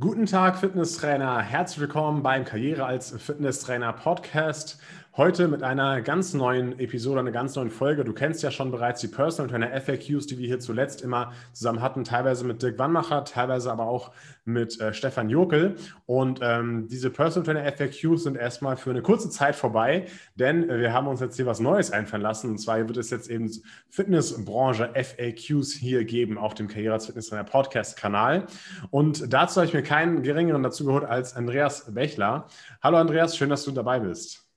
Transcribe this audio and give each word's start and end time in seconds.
Guten 0.00 0.24
Tag, 0.24 0.56
Fitnesstrainer. 0.56 1.42
Herzlich 1.42 1.78
willkommen 1.78 2.22
beim 2.22 2.46
Karriere 2.46 2.86
als 2.86 3.10
Fitnesstrainer 3.10 3.92
Podcast. 3.92 4.80
Heute 5.16 5.48
mit 5.48 5.64
einer 5.64 6.02
ganz 6.02 6.34
neuen 6.34 6.78
Episode, 6.78 7.18
einer 7.18 7.32
ganz 7.32 7.56
neuen 7.56 7.70
Folge. 7.70 8.04
Du 8.04 8.12
kennst 8.12 8.44
ja 8.44 8.52
schon 8.52 8.70
bereits 8.70 9.00
die 9.00 9.08
Personal 9.08 9.50
Trainer 9.50 9.80
FAQs, 9.80 10.28
die 10.28 10.38
wir 10.38 10.46
hier 10.46 10.60
zuletzt 10.60 11.02
immer 11.02 11.32
zusammen 11.52 11.82
hatten, 11.82 12.04
teilweise 12.04 12.44
mit 12.44 12.62
Dirk 12.62 12.78
Wannmacher, 12.78 13.24
teilweise 13.24 13.72
aber 13.72 13.88
auch 13.88 14.12
mit 14.44 14.80
äh, 14.80 14.94
Stefan 14.94 15.28
Jokel. 15.28 15.74
Und 16.06 16.38
ähm, 16.44 16.86
diese 16.86 17.10
Personal 17.10 17.44
Trainer 17.44 17.72
FAQs 17.72 18.22
sind 18.22 18.36
erstmal 18.36 18.76
für 18.76 18.90
eine 18.90 19.02
kurze 19.02 19.30
Zeit 19.30 19.56
vorbei, 19.56 20.06
denn 20.36 20.70
äh, 20.70 20.78
wir 20.78 20.92
haben 20.92 21.08
uns 21.08 21.18
jetzt 21.18 21.34
hier 21.34 21.46
was 21.46 21.58
Neues 21.58 21.90
einfallen 21.90 22.22
lassen. 22.22 22.48
Und 22.48 22.58
zwar 22.58 22.78
wird 22.78 22.96
es 22.96 23.10
jetzt 23.10 23.28
eben 23.28 23.50
Fitnessbranche 23.88 24.92
FAQs 24.94 25.72
hier 25.72 26.04
geben 26.04 26.38
auf 26.38 26.54
dem 26.54 26.68
Karriere 26.68 26.94
als 26.94 27.06
Fitnesstrainer 27.06 27.42
Podcast-Kanal. 27.42 28.46
Und 28.90 29.32
dazu 29.32 29.56
habe 29.56 29.66
ich 29.66 29.74
mir 29.74 29.82
keinen 29.82 30.22
geringeren 30.22 30.62
dazu 30.62 30.84
geholt 30.84 31.04
als 31.04 31.34
Andreas 31.34 31.92
Bechler. 31.92 32.46
Hallo 32.80 32.98
Andreas, 32.98 33.36
schön, 33.36 33.50
dass 33.50 33.64
du 33.64 33.72
dabei 33.72 33.98
bist. 33.98 34.49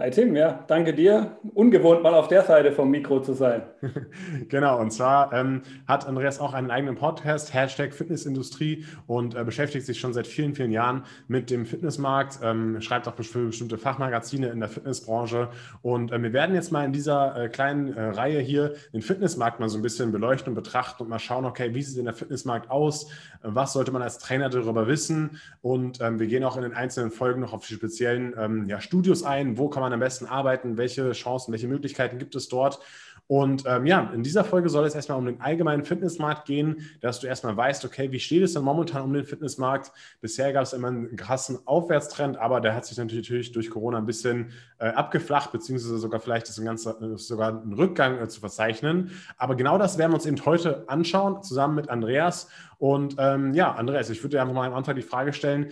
Hi 0.00 0.10
Tim, 0.10 0.36
ja, 0.36 0.64
danke 0.68 0.94
dir. 0.94 1.38
Ungewohnt 1.54 2.04
mal 2.04 2.14
auf 2.14 2.28
der 2.28 2.44
Seite 2.44 2.70
vom 2.70 2.88
Mikro 2.88 3.20
zu 3.20 3.32
sein. 3.32 3.62
genau, 4.48 4.80
und 4.80 4.92
zwar 4.92 5.32
ähm, 5.32 5.62
hat 5.88 6.06
Andreas 6.06 6.38
auch 6.38 6.54
einen 6.54 6.70
eigenen 6.70 6.94
Podcast, 6.94 7.52
Hashtag 7.52 7.92
Fitnessindustrie, 7.92 8.84
und 9.08 9.34
äh, 9.34 9.42
beschäftigt 9.42 9.86
sich 9.86 9.98
schon 9.98 10.12
seit 10.12 10.28
vielen, 10.28 10.54
vielen 10.54 10.70
Jahren 10.70 11.02
mit 11.26 11.50
dem 11.50 11.66
Fitnessmarkt, 11.66 12.38
ähm, 12.44 12.80
schreibt 12.80 13.08
auch 13.08 13.16
für 13.20 13.46
bestimmte 13.46 13.76
Fachmagazine 13.76 14.50
in 14.50 14.60
der 14.60 14.68
Fitnessbranche. 14.68 15.48
Und 15.82 16.12
äh, 16.12 16.22
wir 16.22 16.32
werden 16.32 16.54
jetzt 16.54 16.70
mal 16.70 16.84
in 16.84 16.92
dieser 16.92 17.34
äh, 17.36 17.48
kleinen 17.48 17.92
äh, 17.92 18.00
Reihe 18.00 18.38
hier 18.38 18.74
den 18.92 19.02
Fitnessmarkt 19.02 19.58
mal 19.58 19.68
so 19.68 19.80
ein 19.80 19.82
bisschen 19.82 20.12
beleuchten 20.12 20.50
und 20.50 20.54
betrachten 20.54 21.02
und 21.02 21.08
mal 21.08 21.18
schauen, 21.18 21.44
okay, 21.44 21.74
wie 21.74 21.82
sieht 21.82 21.98
denn 21.98 22.04
der 22.04 22.14
Fitnessmarkt 22.14 22.70
aus? 22.70 23.10
was 23.42 23.72
sollte 23.72 23.92
man 23.92 24.02
als 24.02 24.18
Trainer 24.18 24.48
darüber 24.48 24.86
wissen? 24.86 25.38
Und 25.62 26.00
ähm, 26.00 26.18
wir 26.18 26.26
gehen 26.26 26.44
auch 26.44 26.56
in 26.56 26.62
den 26.62 26.74
einzelnen 26.74 27.10
Folgen 27.10 27.40
noch 27.40 27.52
auf 27.52 27.66
die 27.66 27.74
speziellen 27.74 28.34
ähm, 28.36 28.68
ja, 28.68 28.80
Studios 28.80 29.22
ein, 29.22 29.58
wo 29.58 29.68
kann 29.68 29.82
man 29.82 29.87
man 29.88 29.94
am 29.94 30.00
besten 30.00 30.26
arbeiten, 30.26 30.76
welche 30.76 31.12
Chancen, 31.12 31.52
welche 31.52 31.68
Möglichkeiten 31.68 32.18
gibt 32.18 32.34
es 32.34 32.48
dort. 32.48 32.80
Und 33.28 33.64
ähm, 33.66 33.84
ja, 33.84 34.10
in 34.14 34.22
dieser 34.22 34.42
Folge 34.42 34.70
soll 34.70 34.86
es 34.86 34.94
erstmal 34.94 35.18
um 35.18 35.26
den 35.26 35.42
allgemeinen 35.42 35.84
Fitnessmarkt 35.84 36.46
gehen, 36.46 36.88
dass 37.02 37.20
du 37.20 37.26
erstmal 37.26 37.54
weißt, 37.54 37.84
okay, 37.84 38.10
wie 38.10 38.20
steht 38.20 38.42
es 38.42 38.54
denn 38.54 38.62
momentan 38.62 39.02
um 39.02 39.12
den 39.12 39.26
Fitnessmarkt? 39.26 39.92
Bisher 40.22 40.50
gab 40.54 40.62
es 40.62 40.72
immer 40.72 40.88
einen 40.88 41.14
krassen 41.14 41.58
Aufwärtstrend, 41.66 42.38
aber 42.38 42.62
der 42.62 42.74
hat 42.74 42.86
sich 42.86 42.96
natürlich 42.96 43.52
durch 43.52 43.68
Corona 43.68 43.98
ein 43.98 44.06
bisschen 44.06 44.52
äh, 44.78 44.88
abgeflacht, 44.88 45.52
beziehungsweise 45.52 45.98
sogar 45.98 46.20
vielleicht 46.20 46.48
ist 46.48 46.58
ein 46.58 46.64
ganzer, 46.64 46.96
sogar 47.18 47.62
ein 47.62 47.74
Rückgang 47.74 48.18
äh, 48.18 48.28
zu 48.28 48.40
verzeichnen. 48.40 49.10
Aber 49.36 49.56
genau 49.56 49.76
das 49.76 49.98
werden 49.98 50.12
wir 50.12 50.16
uns 50.16 50.26
eben 50.26 50.42
heute 50.46 50.88
anschauen, 50.88 51.42
zusammen 51.42 51.74
mit 51.74 51.90
Andreas. 51.90 52.48
Und 52.78 53.16
ähm, 53.18 53.52
ja, 53.52 53.72
Andreas, 53.72 54.08
ich 54.08 54.22
würde 54.22 54.36
dir 54.36 54.40
einfach 54.40 54.54
mal 54.54 54.66
am 54.66 54.74
Anfang 54.74 54.96
die 54.96 55.02
Frage 55.02 55.34
stellen, 55.34 55.70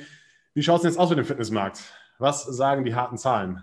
wie 0.52 0.62
schaut 0.62 0.76
es 0.76 0.82
denn 0.82 0.90
jetzt 0.90 0.98
aus 0.98 1.08
mit 1.08 1.18
dem 1.18 1.24
Fitnessmarkt? 1.24 1.80
Was 2.18 2.44
sagen 2.44 2.84
die 2.84 2.94
harten 2.94 3.16
Zahlen? 3.16 3.62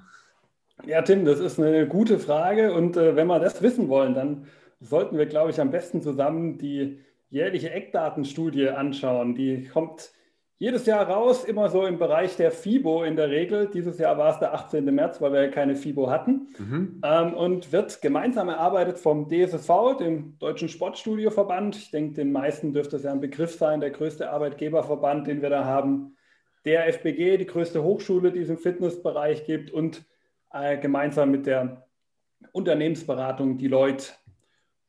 Ja, 0.86 1.02
Tim, 1.02 1.26
das 1.26 1.40
ist 1.40 1.60
eine 1.60 1.88
gute 1.88 2.20
Frage. 2.20 2.74
Und 2.74 2.98
äh, 2.98 3.16
wenn 3.16 3.28
wir 3.28 3.40
das 3.40 3.62
wissen 3.62 3.90
wollen, 3.90 4.14
dann 4.14 4.48
sollten 4.80 5.18
wir, 5.18 5.26
glaube 5.26 5.52
ich, 5.52 5.62
am 5.62 5.72
besten 5.72 6.02
zusammen 6.02 6.58
die 6.58 7.00
jährliche 7.30 7.72
Eckdatenstudie 7.72 8.70
anschauen. 8.70 9.34
Die 9.34 9.68
kommt 9.68 10.12
jedes 10.60 10.86
Jahr 10.86 11.10
raus, 11.10 11.44
immer 11.44 11.70
so 11.70 11.86
im 11.86 11.98
Bereich 11.98 12.36
der 12.38 12.52
FIBO 12.52 13.04
in 13.04 13.16
der 13.16 13.30
Regel. 13.30 13.70
Dieses 13.74 13.98
Jahr 13.98 14.18
war 14.18 14.32
es 14.34 14.40
der 14.40 14.54
18. 14.54 14.86
März, 14.86 15.20
weil 15.20 15.34
wir 15.34 15.44
ja 15.44 15.50
keine 15.50 15.76
FIBO 15.76 16.10
hatten. 16.10 16.48
Mhm. 16.58 17.02
Ähm, 17.04 17.34
und 17.34 17.72
wird 17.72 18.02
gemeinsam 18.02 18.50
erarbeitet 18.50 19.00
vom 19.00 19.28
DSSV, 19.28 19.98
dem 20.00 20.38
Deutschen 20.40 20.70
Sportstudioverband. 20.70 21.76
Ich 21.76 21.92
denke, 21.92 22.14
den 22.14 22.32
meisten 22.32 22.74
dürfte 22.74 22.98
es 22.98 23.04
ja 23.04 23.12
ein 23.12 23.20
Begriff 23.20 23.56
sein, 23.56 23.80
der 23.80 23.90
größte 23.90 24.30
Arbeitgeberverband, 24.30 25.28
den 25.28 25.42
wir 25.42 25.50
da 25.50 25.66
haben. 25.66 26.16
Der 26.66 26.88
FBG, 26.88 27.38
die 27.38 27.46
größte 27.46 27.84
Hochschule, 27.84 28.32
die 28.32 28.40
es 28.40 28.50
im 28.50 28.58
Fitnessbereich 28.58 29.46
gibt. 29.46 29.72
Und 29.72 30.06
äh, 30.54 30.78
gemeinsam 30.78 31.32
mit 31.32 31.46
der 31.46 31.88
Unternehmensberatung 32.52 33.58
Deloitte. 33.58 34.14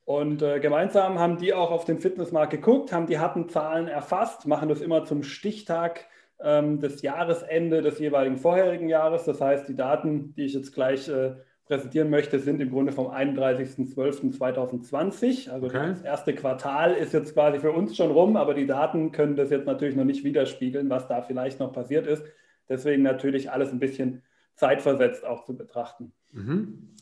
Und 0.04 0.42
äh, 0.42 0.60
gemeinsam 0.60 1.18
haben 1.18 1.38
die 1.38 1.54
auch 1.54 1.70
auf 1.70 1.86
den 1.86 1.98
Fitnessmarkt 1.98 2.52
geguckt, 2.52 2.92
haben 2.92 3.06
die 3.06 3.18
harten 3.18 3.48
Zahlen 3.48 3.88
erfasst, 3.88 4.46
machen 4.46 4.68
das 4.68 4.82
immer 4.82 5.04
zum 5.04 5.22
Stichtag 5.22 6.04
ähm, 6.42 6.80
des 6.80 7.00
Jahresende 7.00 7.80
des 7.80 7.98
jeweiligen 7.98 8.36
vorherigen 8.36 8.90
Jahres. 8.90 9.24
Das 9.24 9.40
heißt, 9.40 9.66
die 9.68 9.76
Daten, 9.76 10.34
die 10.34 10.44
ich 10.44 10.52
jetzt 10.52 10.74
gleich 10.74 11.08
äh, 11.08 11.36
präsentieren 11.64 12.10
möchte, 12.10 12.38
sind 12.38 12.60
im 12.60 12.68
Grunde 12.70 12.92
vom 12.92 13.06
31.12.2020. 13.06 15.50
Also 15.50 15.68
okay. 15.68 15.88
das 15.88 16.02
erste 16.02 16.34
Quartal 16.34 16.92
ist 16.92 17.14
jetzt 17.14 17.32
quasi 17.32 17.58
für 17.58 17.72
uns 17.72 17.96
schon 17.96 18.10
rum, 18.10 18.36
aber 18.36 18.52
die 18.52 18.66
Daten 18.66 19.12
können 19.12 19.36
das 19.36 19.48
jetzt 19.48 19.66
natürlich 19.66 19.96
noch 19.96 20.04
nicht 20.04 20.24
widerspiegeln, 20.24 20.90
was 20.90 21.08
da 21.08 21.22
vielleicht 21.22 21.60
noch 21.60 21.72
passiert 21.72 22.06
ist. 22.06 22.22
Deswegen 22.68 23.02
natürlich 23.02 23.50
alles 23.50 23.72
ein 23.72 23.78
bisschen 23.78 24.22
zeitversetzt 24.54 25.24
auch 25.24 25.44
zu 25.44 25.56
betrachten. 25.56 26.12
Mhm. 26.32 26.94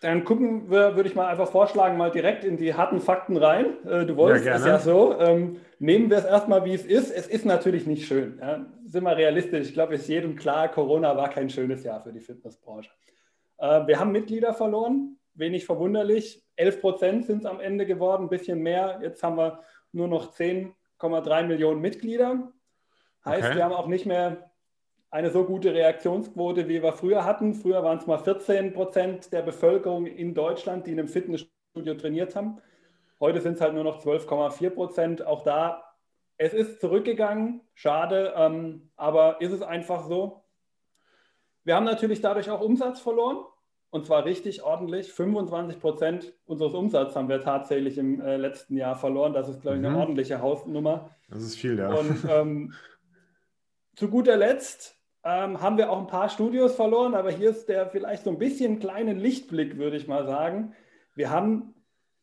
Dann 0.00 0.24
gucken 0.24 0.70
wir, 0.70 0.94
würde 0.94 1.08
ich 1.08 1.14
mal 1.14 1.26
einfach 1.26 1.48
vorschlagen, 1.48 1.96
mal 1.96 2.10
direkt 2.10 2.44
in 2.44 2.56
die 2.56 2.74
harten 2.74 3.00
Fakten 3.00 3.36
rein. 3.36 3.84
Äh, 3.86 4.04
du 4.04 4.16
wolltest 4.16 4.44
ja, 4.44 4.56
es 4.56 4.66
ja 4.66 4.78
so. 4.78 5.18
Ähm, 5.18 5.56
nehmen 5.78 6.10
wir 6.10 6.18
es 6.18 6.24
erstmal, 6.24 6.64
wie 6.64 6.74
es 6.74 6.84
ist. 6.84 7.10
Es 7.10 7.26
ist 7.26 7.46
natürlich 7.46 7.86
nicht 7.86 8.06
schön. 8.06 8.38
Ja. 8.38 8.66
Sind 8.84 9.04
wir 9.04 9.16
realistisch. 9.16 9.68
Ich 9.68 9.72
glaube, 9.72 9.94
es 9.94 10.02
ist 10.02 10.08
jedem 10.08 10.36
klar, 10.36 10.68
Corona 10.68 11.16
war 11.16 11.30
kein 11.30 11.48
schönes 11.48 11.82
Jahr 11.82 12.02
für 12.02 12.12
die 12.12 12.20
Fitnessbranche. 12.20 12.90
Äh, 13.58 13.86
wir 13.86 13.98
haben 13.98 14.12
Mitglieder 14.12 14.52
verloren, 14.52 15.18
wenig 15.34 15.64
verwunderlich. 15.64 16.44
11 16.56 16.80
Prozent 16.80 17.26
sind 17.26 17.38
es 17.38 17.46
am 17.46 17.60
Ende 17.60 17.86
geworden, 17.86 18.24
ein 18.24 18.28
bisschen 18.28 18.62
mehr. 18.62 19.00
Jetzt 19.02 19.22
haben 19.22 19.36
wir 19.36 19.60
nur 19.92 20.08
noch 20.08 20.32
10,3 20.32 21.42
Millionen 21.44 21.80
Mitglieder. 21.80 22.52
Heißt, 23.24 23.46
okay. 23.48 23.56
wir 23.56 23.64
haben 23.64 23.72
auch 23.72 23.88
nicht 23.88 24.06
mehr 24.06 24.50
eine 25.10 25.30
so 25.30 25.44
gute 25.44 25.72
Reaktionsquote, 25.72 26.68
wie 26.68 26.82
wir 26.82 26.92
früher 26.92 27.24
hatten. 27.24 27.54
Früher 27.54 27.82
waren 27.82 27.98
es 27.98 28.06
mal 28.06 28.18
14 28.18 28.72
Prozent 28.72 29.32
der 29.32 29.42
Bevölkerung 29.42 30.06
in 30.06 30.34
Deutschland, 30.34 30.86
die 30.86 30.92
in 30.92 30.98
einem 30.98 31.08
Fitnessstudio 31.08 31.94
trainiert 31.94 32.36
haben. 32.36 32.58
Heute 33.20 33.40
sind 33.40 33.54
es 33.54 33.60
halt 33.60 33.74
nur 33.74 33.84
noch 33.84 34.04
12,4 34.04 34.70
Prozent. 34.70 35.26
Auch 35.26 35.42
da, 35.42 35.94
es 36.36 36.52
ist 36.52 36.80
zurückgegangen, 36.80 37.62
schade, 37.74 38.34
ähm, 38.36 38.90
aber 38.96 39.40
ist 39.40 39.52
es 39.52 39.62
einfach 39.62 40.06
so. 40.06 40.42
Wir 41.64 41.76
haben 41.76 41.84
natürlich 41.84 42.20
dadurch 42.20 42.50
auch 42.50 42.60
Umsatz 42.60 43.00
verloren 43.00 43.38
und 43.90 44.04
zwar 44.04 44.24
richtig 44.24 44.62
ordentlich. 44.62 45.12
25 45.12 45.80
Prozent 45.80 46.34
unseres 46.44 46.74
Umsatzes 46.74 47.16
haben 47.16 47.28
wir 47.28 47.40
tatsächlich 47.40 47.96
im 47.96 48.20
äh, 48.20 48.36
letzten 48.36 48.76
Jahr 48.76 48.96
verloren. 48.96 49.32
Das 49.32 49.48
ist, 49.48 49.62
glaube 49.62 49.78
ich, 49.78 49.84
eine 49.84 49.94
mhm. 49.94 50.00
ordentliche 50.00 50.40
Hausnummer. 50.40 51.10
Das 51.30 51.42
ist 51.42 51.56
viel, 51.56 51.78
ja. 51.78 51.92
Und 51.92 52.26
ähm, 52.28 52.74
zu 53.96 54.08
guter 54.08 54.36
Letzt 54.36 54.96
ähm, 55.24 55.60
haben 55.60 55.76
wir 55.76 55.90
auch 55.90 55.98
ein 55.98 56.06
paar 56.06 56.28
Studios 56.28 56.76
verloren, 56.76 57.14
aber 57.14 57.32
hier 57.32 57.50
ist 57.50 57.68
der 57.68 57.88
vielleicht 57.88 58.22
so 58.22 58.30
ein 58.30 58.38
bisschen 58.38 58.78
kleine 58.78 59.14
Lichtblick, 59.14 59.76
würde 59.76 59.96
ich 59.96 60.06
mal 60.06 60.24
sagen. 60.26 60.74
Wir 61.14 61.30
haben 61.30 61.74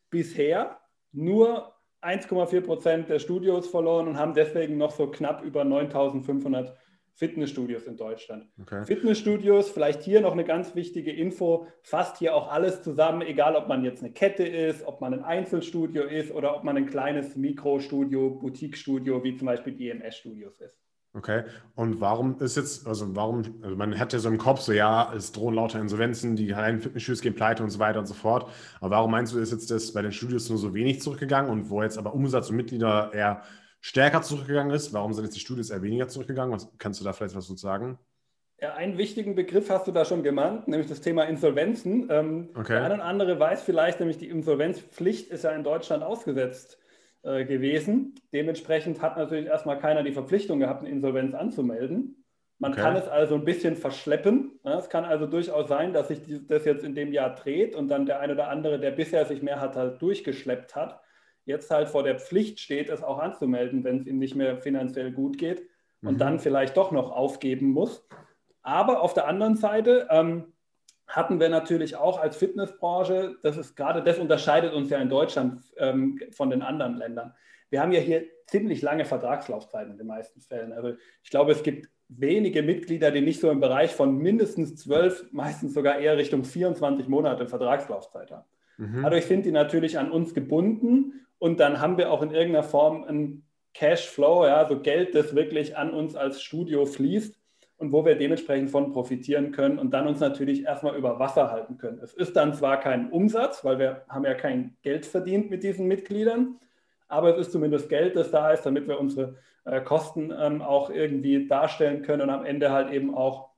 bisher 0.09 0.79
nur 1.11 1.73
1,4 2.01 2.61
Prozent 2.61 3.09
der 3.09 3.19
Studios 3.19 3.67
verloren 3.67 4.07
und 4.07 4.17
haben 4.17 4.33
deswegen 4.33 4.77
noch 4.77 4.91
so 4.91 5.07
knapp 5.07 5.43
über 5.43 5.65
9500 5.65 6.77
Fitnessstudios 7.15 7.83
in 7.83 7.97
Deutschland. 7.97 8.47
Okay. 8.61 8.85
Fitnessstudios, 8.85 9.69
vielleicht 9.69 10.01
hier 10.01 10.21
noch 10.21 10.31
eine 10.31 10.43
ganz 10.43 10.75
wichtige 10.75 11.11
Info, 11.11 11.67
fasst 11.81 12.17
hier 12.17 12.35
auch 12.35 12.51
alles 12.51 12.81
zusammen, 12.81 13.21
egal 13.21 13.55
ob 13.55 13.67
man 13.67 13.83
jetzt 13.83 14.03
eine 14.03 14.11
Kette 14.11 14.43
ist, 14.43 14.85
ob 14.85 15.01
man 15.01 15.13
ein 15.13 15.23
Einzelstudio 15.23 16.03
ist 16.03 16.31
oder 16.31 16.55
ob 16.55 16.63
man 16.63 16.77
ein 16.77 16.87
kleines 16.87 17.35
Mikrostudio, 17.35 18.31
Boutique-Studio 18.31 19.23
wie 19.23 19.35
zum 19.35 19.45
Beispiel 19.45 19.73
die 19.73 19.89
EMS-Studios 19.89 20.59
ist. 20.59 20.83
Okay. 21.15 21.43
Und 21.75 22.01
warum 22.01 22.39
ist 22.39 22.57
jetzt, 22.57 22.87
also 22.87 23.15
warum, 23.15 23.43
also 23.61 23.75
man 23.75 23.99
hat 23.99 24.13
ja 24.13 24.19
so 24.19 24.29
im 24.29 24.39
Kopf 24.39 24.61
so, 24.61 24.71
ja, 24.71 25.13
es 25.15 25.31
drohen 25.31 25.53
lauter 25.53 25.79
Insolvenzen, 25.79 26.35
die 26.35 26.47
kleinen 26.47 26.81
Fitnessstudios 26.81 27.21
gehen 27.21 27.35
pleite 27.35 27.61
und 27.61 27.69
so 27.69 27.77
weiter 27.77 27.99
und 27.99 28.07
so 28.07 28.15
fort. 28.15 28.49
Aber 28.81 28.95
warum 28.95 29.11
meinst 29.11 29.31
du, 29.33 29.37
ist 29.37 29.51
jetzt 29.51 29.69
das 29.69 29.93
bei 29.93 30.01
den 30.01 30.11
Studios 30.11 30.49
nur 30.49 30.57
so 30.57 30.73
wenig 30.73 31.01
zurückgegangen 31.01 31.51
und 31.51 31.69
wo 31.69 31.83
jetzt 31.83 31.99
aber 31.99 32.15
Umsatz 32.15 32.49
und 32.49 32.55
Mitglieder 32.55 33.11
eher 33.13 33.43
stärker 33.79 34.23
zurückgegangen 34.23 34.73
ist? 34.73 34.91
Warum 34.91 35.13
sind 35.13 35.25
jetzt 35.25 35.35
die 35.35 35.41
Studios 35.41 35.69
eher 35.69 35.83
weniger 35.83 36.07
zurückgegangen? 36.07 36.51
Was, 36.51 36.67
kannst 36.79 36.99
du 36.99 37.03
da 37.03 37.13
vielleicht 37.13 37.35
was 37.35 37.45
zu 37.45 37.55
sagen? 37.57 37.99
Ja, 38.59 38.73
einen 38.73 38.97
wichtigen 38.97 39.35
Begriff 39.35 39.69
hast 39.69 39.85
du 39.87 39.91
da 39.91 40.05
schon 40.05 40.23
genannt, 40.23 40.67
nämlich 40.67 40.87
das 40.87 41.01
Thema 41.01 41.25
Insolvenzen. 41.25 42.07
Ähm, 42.09 42.49
okay. 42.55 42.73
Der 42.73 42.85
eine 42.85 42.95
oder 42.95 43.05
andere 43.05 43.39
weiß 43.39 43.61
vielleicht, 43.61 43.99
nämlich 43.99 44.17
die 44.17 44.29
Insolvenzpflicht 44.29 45.29
ist 45.29 45.43
ja 45.43 45.51
in 45.51 45.63
Deutschland 45.63 46.01
ausgesetzt 46.01 46.79
äh, 47.23 47.45
gewesen. 47.45 48.15
Dementsprechend 48.31 49.01
hat 49.01 49.17
natürlich 49.17 49.47
erstmal 49.47 49.79
keiner 49.79 50.03
die 50.03 50.11
Verpflichtung 50.11 50.59
gehabt, 50.59 50.81
eine 50.81 50.89
Insolvenz 50.91 51.33
anzumelden. 51.33 52.23
Man 52.59 52.73
okay. 52.73 52.81
kann 52.81 52.95
es 52.95 53.07
also 53.07 53.35
ein 53.35 53.43
bisschen 53.43 53.75
verschleppen. 53.75 54.59
Es 54.63 54.89
kann 54.89 55.03
also 55.03 55.25
durchaus 55.25 55.67
sein, 55.67 55.91
dass 55.91 56.07
sich 56.07 56.19
das 56.47 56.65
jetzt 56.65 56.83
in 56.83 56.95
dem 56.95 57.11
Jahr 57.11 57.35
dreht 57.35 57.75
und 57.75 57.89
dann 57.89 58.05
der 58.05 58.19
eine 58.19 58.33
oder 58.33 58.49
andere, 58.49 58.79
der 58.79 58.91
bisher 58.91 59.25
sich 59.25 59.41
mehr 59.41 59.59
hat, 59.59 59.75
halt 59.75 60.01
durchgeschleppt 60.01 60.75
hat, 60.75 61.01
jetzt 61.45 61.69
halt 61.71 61.89
vor 61.89 62.03
der 62.03 62.19
Pflicht 62.19 62.59
steht, 62.59 62.89
es 62.89 63.03
auch 63.03 63.19
anzumelden, 63.19 63.83
wenn 63.83 63.97
es 63.97 64.07
ihm 64.07 64.19
nicht 64.19 64.35
mehr 64.35 64.57
finanziell 64.57 65.11
gut 65.11 65.37
geht 65.37 65.63
und 66.01 66.13
mhm. 66.13 66.19
dann 66.19 66.39
vielleicht 66.39 66.77
doch 66.77 66.91
noch 66.91 67.11
aufgeben 67.11 67.71
muss. 67.71 68.07
Aber 68.61 69.01
auf 69.01 69.13
der 69.13 69.27
anderen 69.27 69.57
Seite 69.57 70.07
ähm, 70.09 70.52
hatten 71.13 71.39
wir 71.39 71.49
natürlich 71.49 71.95
auch 71.95 72.19
als 72.19 72.35
Fitnessbranche, 72.35 73.35
das 73.43 73.55
ist 73.57 73.75
gerade 73.75 74.03
das 74.03 74.17
unterscheidet 74.17 74.73
uns 74.73 74.89
ja 74.89 74.97
in 74.97 75.09
Deutschland 75.09 75.61
ähm, 75.77 76.19
von 76.31 76.49
den 76.49 76.63
anderen 76.63 76.97
Ländern. 76.97 77.33
wir 77.69 77.81
haben 77.81 77.91
ja 77.91 77.99
hier 77.99 78.23
ziemlich 78.47 78.81
lange 78.81 79.05
Vertragslaufzeiten 79.05 79.91
in 79.91 79.97
den 79.97 80.07
meisten 80.07 80.41
Fällen. 80.41 80.73
Also 80.73 80.93
ich 81.23 81.29
glaube, 81.29 81.51
es 81.51 81.61
gibt 81.61 81.87
wenige 82.09 82.63
Mitglieder, 82.63 83.11
die 83.11 83.21
nicht 83.21 83.39
so 83.39 83.49
im 83.51 83.59
Bereich 83.59 83.91
von 83.91 84.17
mindestens 84.17 84.75
zwölf, 84.75 85.31
meistens 85.31 85.73
sogar 85.73 85.99
eher 85.99 86.17
Richtung 86.17 86.43
24 86.43 87.07
Monate 87.07 87.47
Vertragslaufzeit 87.47 88.31
haben. 88.31 88.47
Mhm. 88.77 89.03
Dadurch 89.03 89.25
sind 89.25 89.45
die 89.45 89.51
natürlich 89.51 89.99
an 89.99 90.11
uns 90.11 90.33
gebunden 90.33 91.25
und 91.37 91.59
dann 91.59 91.79
haben 91.79 91.97
wir 91.97 92.11
auch 92.11 92.23
in 92.23 92.31
irgendeiner 92.31 92.63
Form 92.63 93.03
ein 93.03 93.43
Cashflow, 93.75 94.45
ja, 94.45 94.67
so 94.67 94.79
Geld, 94.79 95.13
das 95.13 95.35
wirklich 95.35 95.77
an 95.77 95.91
uns 95.93 96.15
als 96.15 96.41
Studio 96.41 96.85
fließt 96.85 97.39
und 97.77 97.91
wo 97.91 98.05
wir 98.05 98.15
dementsprechend 98.15 98.69
von 98.69 98.91
profitieren 98.91 99.51
können 99.51 99.79
und 99.79 99.91
dann 99.91 100.07
uns 100.07 100.19
natürlich 100.19 100.63
erstmal 100.63 100.95
über 100.95 101.19
Wasser 101.19 101.51
halten 101.51 101.77
können. 101.77 101.99
Es 102.01 102.13
ist 102.13 102.35
dann 102.35 102.53
zwar 102.53 102.79
kein 102.79 103.11
Umsatz, 103.11 103.63
weil 103.65 103.79
wir 103.79 104.05
haben 104.09 104.25
ja 104.25 104.33
kein 104.33 104.77
Geld 104.81 105.05
verdient 105.05 105.49
mit 105.49 105.63
diesen 105.63 105.87
Mitgliedern, 105.87 106.59
aber 107.07 107.31
es 107.31 107.47
ist 107.47 107.51
zumindest 107.51 107.89
Geld, 107.89 108.15
das 108.15 108.31
da 108.31 108.51
ist, 108.51 108.65
damit 108.65 108.87
wir 108.87 108.99
unsere 108.99 109.35
äh, 109.65 109.81
Kosten 109.81 110.33
ähm, 110.37 110.61
auch 110.61 110.89
irgendwie 110.89 111.47
darstellen 111.47 112.01
können 112.01 112.21
und 112.21 112.29
am 112.29 112.45
Ende 112.45 112.71
halt 112.71 112.91
eben 112.91 113.15
auch 113.15 113.49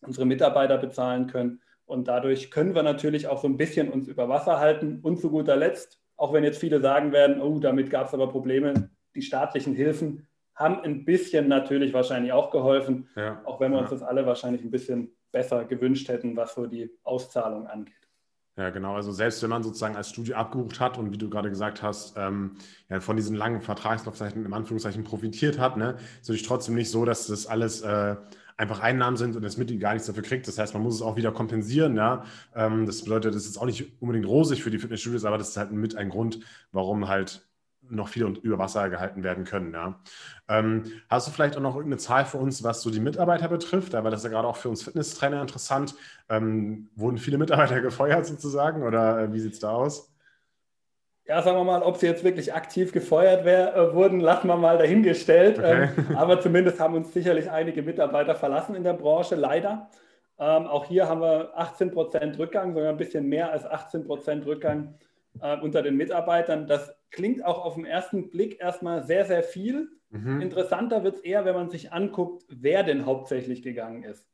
unsere 0.00 0.26
Mitarbeiter 0.26 0.78
bezahlen 0.78 1.26
können. 1.26 1.60
Und 1.84 2.08
dadurch 2.08 2.50
können 2.50 2.74
wir 2.74 2.82
natürlich 2.82 3.26
auch 3.28 3.40
so 3.40 3.48
ein 3.48 3.56
bisschen 3.56 3.90
uns 3.90 4.08
über 4.08 4.28
Wasser 4.28 4.58
halten. 4.58 5.00
Und 5.02 5.20
zu 5.20 5.30
guter 5.30 5.56
Letzt, 5.56 6.00
auch 6.16 6.32
wenn 6.32 6.44
jetzt 6.44 6.58
viele 6.58 6.80
sagen 6.80 7.12
werden, 7.12 7.40
oh, 7.40 7.58
damit 7.58 7.90
gab 7.90 8.06
es 8.06 8.14
aber 8.14 8.28
Probleme, 8.28 8.90
die 9.14 9.22
staatlichen 9.22 9.74
Hilfen 9.74 10.26
haben 10.62 10.80
ein 10.80 11.04
bisschen 11.04 11.48
natürlich 11.48 11.92
wahrscheinlich 11.92 12.32
auch 12.32 12.50
geholfen, 12.50 13.08
ja. 13.16 13.42
auch 13.44 13.60
wenn 13.60 13.72
wir 13.72 13.78
uns 13.78 13.90
das 13.90 14.02
alle 14.02 14.24
wahrscheinlich 14.26 14.62
ein 14.62 14.70
bisschen 14.70 15.10
besser 15.32 15.64
gewünscht 15.64 16.08
hätten, 16.08 16.36
was 16.36 16.54
so 16.54 16.66
die 16.66 16.90
Auszahlung 17.02 17.66
angeht. 17.66 17.94
Ja, 18.56 18.68
genau. 18.68 18.94
Also 18.94 19.12
selbst 19.12 19.42
wenn 19.42 19.48
man 19.48 19.62
sozusagen 19.62 19.96
als 19.96 20.10
Studio 20.10 20.36
abgebucht 20.36 20.78
hat 20.78 20.98
und 20.98 21.10
wie 21.10 21.16
du 21.16 21.30
gerade 21.30 21.48
gesagt 21.48 21.82
hast, 21.82 22.16
ähm, 22.18 22.56
ja, 22.90 23.00
von 23.00 23.16
diesen 23.16 23.34
langen 23.34 23.62
Vertragslaufzeiten 23.62 24.44
im 24.44 24.52
Anführungszeichen 24.52 25.04
profitiert 25.04 25.58
hat, 25.58 25.78
ne, 25.78 25.96
ist 26.20 26.28
natürlich 26.28 26.46
trotzdem 26.46 26.74
nicht 26.74 26.90
so, 26.90 27.06
dass 27.06 27.26
das 27.26 27.46
alles 27.46 27.80
äh, 27.80 28.16
einfach 28.58 28.80
Einnahmen 28.80 29.16
sind 29.16 29.36
und 29.36 29.42
das 29.42 29.56
Mitglied 29.56 29.80
gar 29.80 29.94
nichts 29.94 30.06
dafür 30.06 30.22
kriegt. 30.22 30.46
Das 30.46 30.58
heißt, 30.58 30.74
man 30.74 30.82
muss 30.82 30.96
es 30.96 31.02
auch 31.02 31.16
wieder 31.16 31.32
kompensieren. 31.32 31.96
Ja? 31.96 32.24
Ähm, 32.54 32.84
das 32.84 33.02
bedeutet, 33.02 33.34
das 33.34 33.46
ist 33.46 33.56
auch 33.56 33.64
nicht 33.64 33.90
unbedingt 34.00 34.26
rosig 34.26 34.62
für 34.62 34.70
die 34.70 34.78
Fitnessstudios, 34.78 35.24
aber 35.24 35.38
das 35.38 35.50
ist 35.50 35.56
halt 35.56 35.72
mit 35.72 35.96
ein 35.96 36.10
Grund, 36.10 36.40
warum 36.72 37.08
halt 37.08 37.46
noch 37.92 38.08
viele 38.08 38.26
über 38.42 38.58
Wasser 38.58 38.88
gehalten 38.90 39.22
werden 39.22 39.44
können. 39.44 39.72
Ja. 39.72 40.00
Ähm, 40.48 40.84
hast 41.08 41.28
du 41.28 41.32
vielleicht 41.32 41.56
auch 41.56 41.60
noch 41.60 41.76
irgendeine 41.76 41.98
Zahl 41.98 42.24
für 42.24 42.38
uns, 42.38 42.64
was 42.64 42.82
so 42.82 42.90
die 42.90 43.00
Mitarbeiter 43.00 43.48
betrifft? 43.48 43.92
Weil 43.92 44.02
das 44.04 44.20
ist 44.20 44.24
ja 44.24 44.30
gerade 44.30 44.48
auch 44.48 44.56
für 44.56 44.68
uns 44.68 44.82
Fitnesstrainer 44.82 45.40
interessant. 45.40 45.94
Ähm, 46.28 46.88
wurden 46.96 47.18
viele 47.18 47.38
Mitarbeiter 47.38 47.80
gefeuert 47.82 48.26
sozusagen 48.26 48.82
oder 48.82 49.20
äh, 49.20 49.32
wie 49.32 49.40
sieht 49.40 49.54
es 49.54 49.60
da 49.60 49.70
aus? 49.70 50.12
Ja, 51.24 51.40
sagen 51.40 51.56
wir 51.56 51.64
mal, 51.64 51.82
ob 51.82 51.98
sie 51.98 52.06
jetzt 52.06 52.24
wirklich 52.24 52.52
aktiv 52.52 52.92
gefeuert 52.92 53.44
wär, 53.44 53.76
äh, 53.76 53.94
wurden, 53.94 54.18
lassen 54.18 54.48
wir 54.48 54.56
mal 54.56 54.76
dahingestellt. 54.76 55.58
Okay. 55.58 55.88
Ähm, 55.96 56.16
aber 56.16 56.40
zumindest 56.40 56.80
haben 56.80 56.94
uns 56.94 57.12
sicherlich 57.12 57.50
einige 57.50 57.82
Mitarbeiter 57.82 58.34
verlassen 58.34 58.74
in 58.74 58.82
der 58.82 58.94
Branche, 58.94 59.36
leider. 59.36 59.88
Ähm, 60.38 60.66
auch 60.66 60.86
hier 60.86 61.08
haben 61.08 61.20
wir 61.20 61.52
18 61.54 61.92
Prozent 61.92 62.38
Rückgang, 62.38 62.74
sogar 62.74 62.88
ein 62.88 62.96
bisschen 62.96 63.28
mehr 63.28 63.52
als 63.52 63.64
18 63.64 64.04
Prozent 64.04 64.44
Rückgang 64.46 64.94
äh, 65.40 65.58
unter 65.58 65.82
den 65.82 65.96
Mitarbeitern. 65.96 66.66
Das 66.66 66.94
klingt 67.10 67.44
auch 67.44 67.64
auf 67.64 67.74
den 67.74 67.84
ersten 67.84 68.30
Blick 68.30 68.60
erstmal 68.60 69.04
sehr, 69.04 69.24
sehr 69.24 69.42
viel. 69.42 69.88
Mhm. 70.10 70.40
Interessanter 70.40 71.04
wird 71.04 71.16
es 71.16 71.20
eher, 71.22 71.44
wenn 71.44 71.54
man 71.54 71.70
sich 71.70 71.92
anguckt, 71.92 72.44
wer 72.48 72.82
denn 72.82 73.06
hauptsächlich 73.06 73.62
gegangen 73.62 74.02
ist. 74.04 74.28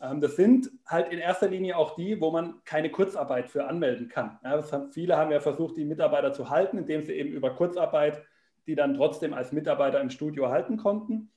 Ähm, 0.00 0.20
das 0.20 0.36
sind 0.36 0.70
halt 0.86 1.12
in 1.12 1.18
erster 1.18 1.48
Linie 1.48 1.76
auch 1.76 1.96
die, 1.96 2.20
wo 2.20 2.30
man 2.30 2.60
keine 2.64 2.90
Kurzarbeit 2.90 3.48
für 3.48 3.66
anmelden 3.66 4.08
kann. 4.08 4.38
Ja, 4.44 4.62
haben, 4.70 4.92
viele 4.92 5.16
haben 5.16 5.32
ja 5.32 5.40
versucht, 5.40 5.76
die 5.76 5.84
Mitarbeiter 5.84 6.32
zu 6.32 6.50
halten, 6.50 6.78
indem 6.78 7.02
sie 7.02 7.12
eben 7.12 7.32
über 7.32 7.54
Kurzarbeit 7.54 8.22
die 8.66 8.74
dann 8.74 8.94
trotzdem 8.94 9.34
als 9.34 9.52
Mitarbeiter 9.52 10.00
im 10.00 10.10
Studio 10.10 10.48
halten 10.48 10.76
konnten. 10.76 11.30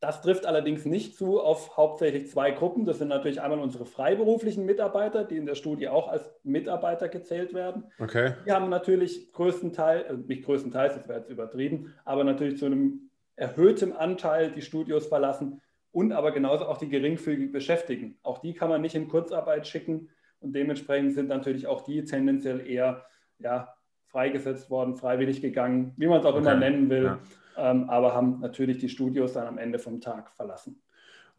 Das 0.00 0.22
trifft 0.22 0.46
allerdings 0.46 0.86
nicht 0.86 1.14
zu 1.14 1.40
auf 1.40 1.76
hauptsächlich 1.76 2.30
zwei 2.30 2.52
Gruppen. 2.52 2.86
Das 2.86 2.98
sind 2.98 3.08
natürlich 3.08 3.42
einmal 3.42 3.60
unsere 3.60 3.84
freiberuflichen 3.84 4.64
Mitarbeiter, 4.64 5.24
die 5.24 5.36
in 5.36 5.44
der 5.44 5.54
Studie 5.54 5.88
auch 5.88 6.08
als 6.08 6.32
Mitarbeiter 6.42 7.10
gezählt 7.10 7.52
werden. 7.52 7.84
Okay. 7.98 8.32
Die 8.46 8.52
haben 8.52 8.70
natürlich 8.70 9.30
größtenteils, 9.32 10.08
also 10.08 10.22
nicht 10.26 10.44
größtenteils, 10.46 10.94
das 10.94 11.06
wäre 11.06 11.18
jetzt 11.18 11.28
übertrieben, 11.28 11.92
aber 12.06 12.24
natürlich 12.24 12.56
zu 12.56 12.64
einem 12.64 13.10
erhöhten 13.36 13.92
Anteil 13.92 14.50
die 14.52 14.62
Studios 14.62 15.06
verlassen 15.06 15.60
und 15.92 16.12
aber 16.12 16.32
genauso 16.32 16.64
auch 16.64 16.78
die 16.78 16.88
geringfügig 16.88 17.52
Beschäftigten. 17.52 18.16
Auch 18.22 18.38
die 18.38 18.54
kann 18.54 18.70
man 18.70 18.80
nicht 18.80 18.94
in 18.94 19.06
Kurzarbeit 19.06 19.66
schicken 19.66 20.08
und 20.40 20.54
dementsprechend 20.54 21.12
sind 21.12 21.28
natürlich 21.28 21.66
auch 21.66 21.82
die 21.82 22.04
tendenziell 22.04 22.66
eher 22.66 23.04
ja, 23.38 23.74
freigesetzt 24.06 24.70
worden, 24.70 24.96
freiwillig 24.96 25.42
gegangen, 25.42 25.92
wie 25.98 26.06
man 26.06 26.20
es 26.20 26.24
auch 26.24 26.30
okay. 26.30 26.40
immer 26.40 26.54
nennen 26.54 26.88
will. 26.88 27.04
Ja 27.04 27.18
aber 27.60 28.14
haben 28.14 28.40
natürlich 28.40 28.78
die 28.78 28.88
Studios 28.88 29.32
dann 29.34 29.46
am 29.46 29.58
Ende 29.58 29.78
vom 29.78 30.00
Tag 30.00 30.30
verlassen. 30.32 30.82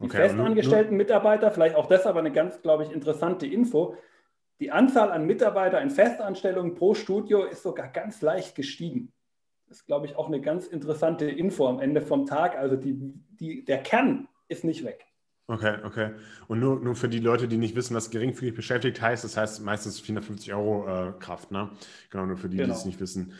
Die 0.00 0.06
okay, 0.06 0.16
festangestellten 0.16 0.96
Mitarbeiter, 0.96 1.50
vielleicht 1.50 1.76
auch 1.76 1.86
das 1.86 2.06
aber 2.06 2.20
eine 2.20 2.32
ganz, 2.32 2.60
glaube 2.62 2.84
ich, 2.84 2.90
interessante 2.90 3.46
Info. 3.46 3.96
Die 4.60 4.70
Anzahl 4.70 5.10
an 5.10 5.26
Mitarbeitern 5.26 5.82
in 5.82 5.90
Festanstellungen 5.90 6.74
pro 6.74 6.94
Studio 6.94 7.44
ist 7.44 7.62
sogar 7.62 7.88
ganz 7.88 8.22
leicht 8.22 8.54
gestiegen. 8.54 9.12
Das 9.68 9.78
ist, 9.78 9.86
glaube 9.86 10.06
ich, 10.06 10.16
auch 10.16 10.26
eine 10.26 10.40
ganz 10.40 10.66
interessante 10.66 11.24
Info 11.30 11.66
am 11.66 11.80
Ende 11.80 12.02
vom 12.02 12.26
Tag. 12.26 12.56
Also 12.56 12.76
die, 12.76 12.94
die, 13.40 13.64
der 13.64 13.78
Kern 13.78 14.28
ist 14.48 14.64
nicht 14.64 14.84
weg. 14.84 15.06
Okay, 15.48 15.78
okay. 15.84 16.10
Und 16.46 16.60
nur, 16.60 16.78
nur 16.80 16.94
für 16.94 17.08
die 17.08 17.18
Leute, 17.18 17.48
die 17.48 17.56
nicht 17.56 17.74
wissen, 17.74 17.96
was 17.96 18.10
geringfügig 18.10 18.54
beschäftigt 18.54 19.00
heißt, 19.00 19.24
das 19.24 19.36
heißt 19.36 19.62
meistens 19.62 19.98
450 20.00 20.54
Euro 20.54 20.86
äh, 20.86 21.12
Kraft, 21.18 21.50
ne? 21.50 21.70
Genau, 22.10 22.26
nur 22.26 22.36
für 22.36 22.48
die, 22.48 22.56
genau. 22.56 22.72
die 22.72 22.78
es 22.78 22.84
nicht 22.84 23.00
wissen. 23.00 23.32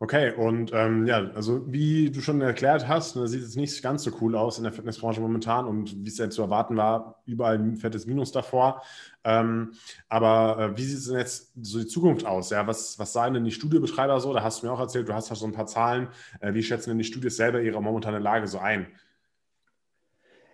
Okay, 0.00 0.32
und 0.32 0.70
ähm, 0.72 1.06
ja, 1.06 1.28
also 1.34 1.72
wie 1.72 2.12
du 2.12 2.20
schon 2.20 2.40
erklärt 2.40 2.86
hast, 2.86 3.16
ne, 3.16 3.26
sieht 3.26 3.42
es 3.42 3.56
nicht 3.56 3.82
ganz 3.82 4.04
so 4.04 4.12
cool 4.20 4.36
aus 4.36 4.56
in 4.56 4.62
der 4.62 4.72
Fitnessbranche 4.72 5.20
momentan 5.20 5.66
und 5.66 6.04
wie 6.04 6.08
es 6.08 6.18
ja 6.18 6.30
zu 6.30 6.40
erwarten 6.40 6.76
war, 6.76 7.20
überall 7.26 7.58
ein 7.58 7.76
fettes 7.76 8.06
Minus 8.06 8.30
davor. 8.30 8.80
Ähm, 9.24 9.72
aber 10.08 10.58
äh, 10.60 10.78
wie 10.78 10.84
sieht 10.84 10.98
es 10.98 11.06
denn 11.06 11.18
jetzt 11.18 11.52
so 11.60 11.80
die 11.80 11.88
Zukunft 11.88 12.24
aus? 12.26 12.50
Ja, 12.50 12.64
was, 12.68 12.96
was 13.00 13.12
sagen 13.12 13.34
denn 13.34 13.44
die 13.44 13.50
Studiobetreiber 13.50 14.20
so? 14.20 14.32
Da 14.32 14.44
hast 14.44 14.62
du 14.62 14.66
mir 14.66 14.72
auch 14.72 14.78
erzählt, 14.78 15.08
du 15.08 15.14
hast 15.14 15.30
ja 15.30 15.34
so 15.34 15.46
ein 15.46 15.52
paar 15.52 15.66
Zahlen. 15.66 16.06
Äh, 16.38 16.54
wie 16.54 16.62
schätzen 16.62 16.90
denn 16.90 16.98
die 16.98 17.04
Studios 17.04 17.34
selber 17.34 17.60
ihre 17.60 17.82
momentane 17.82 18.20
Lage 18.20 18.46
so 18.46 18.58
ein? 18.58 18.86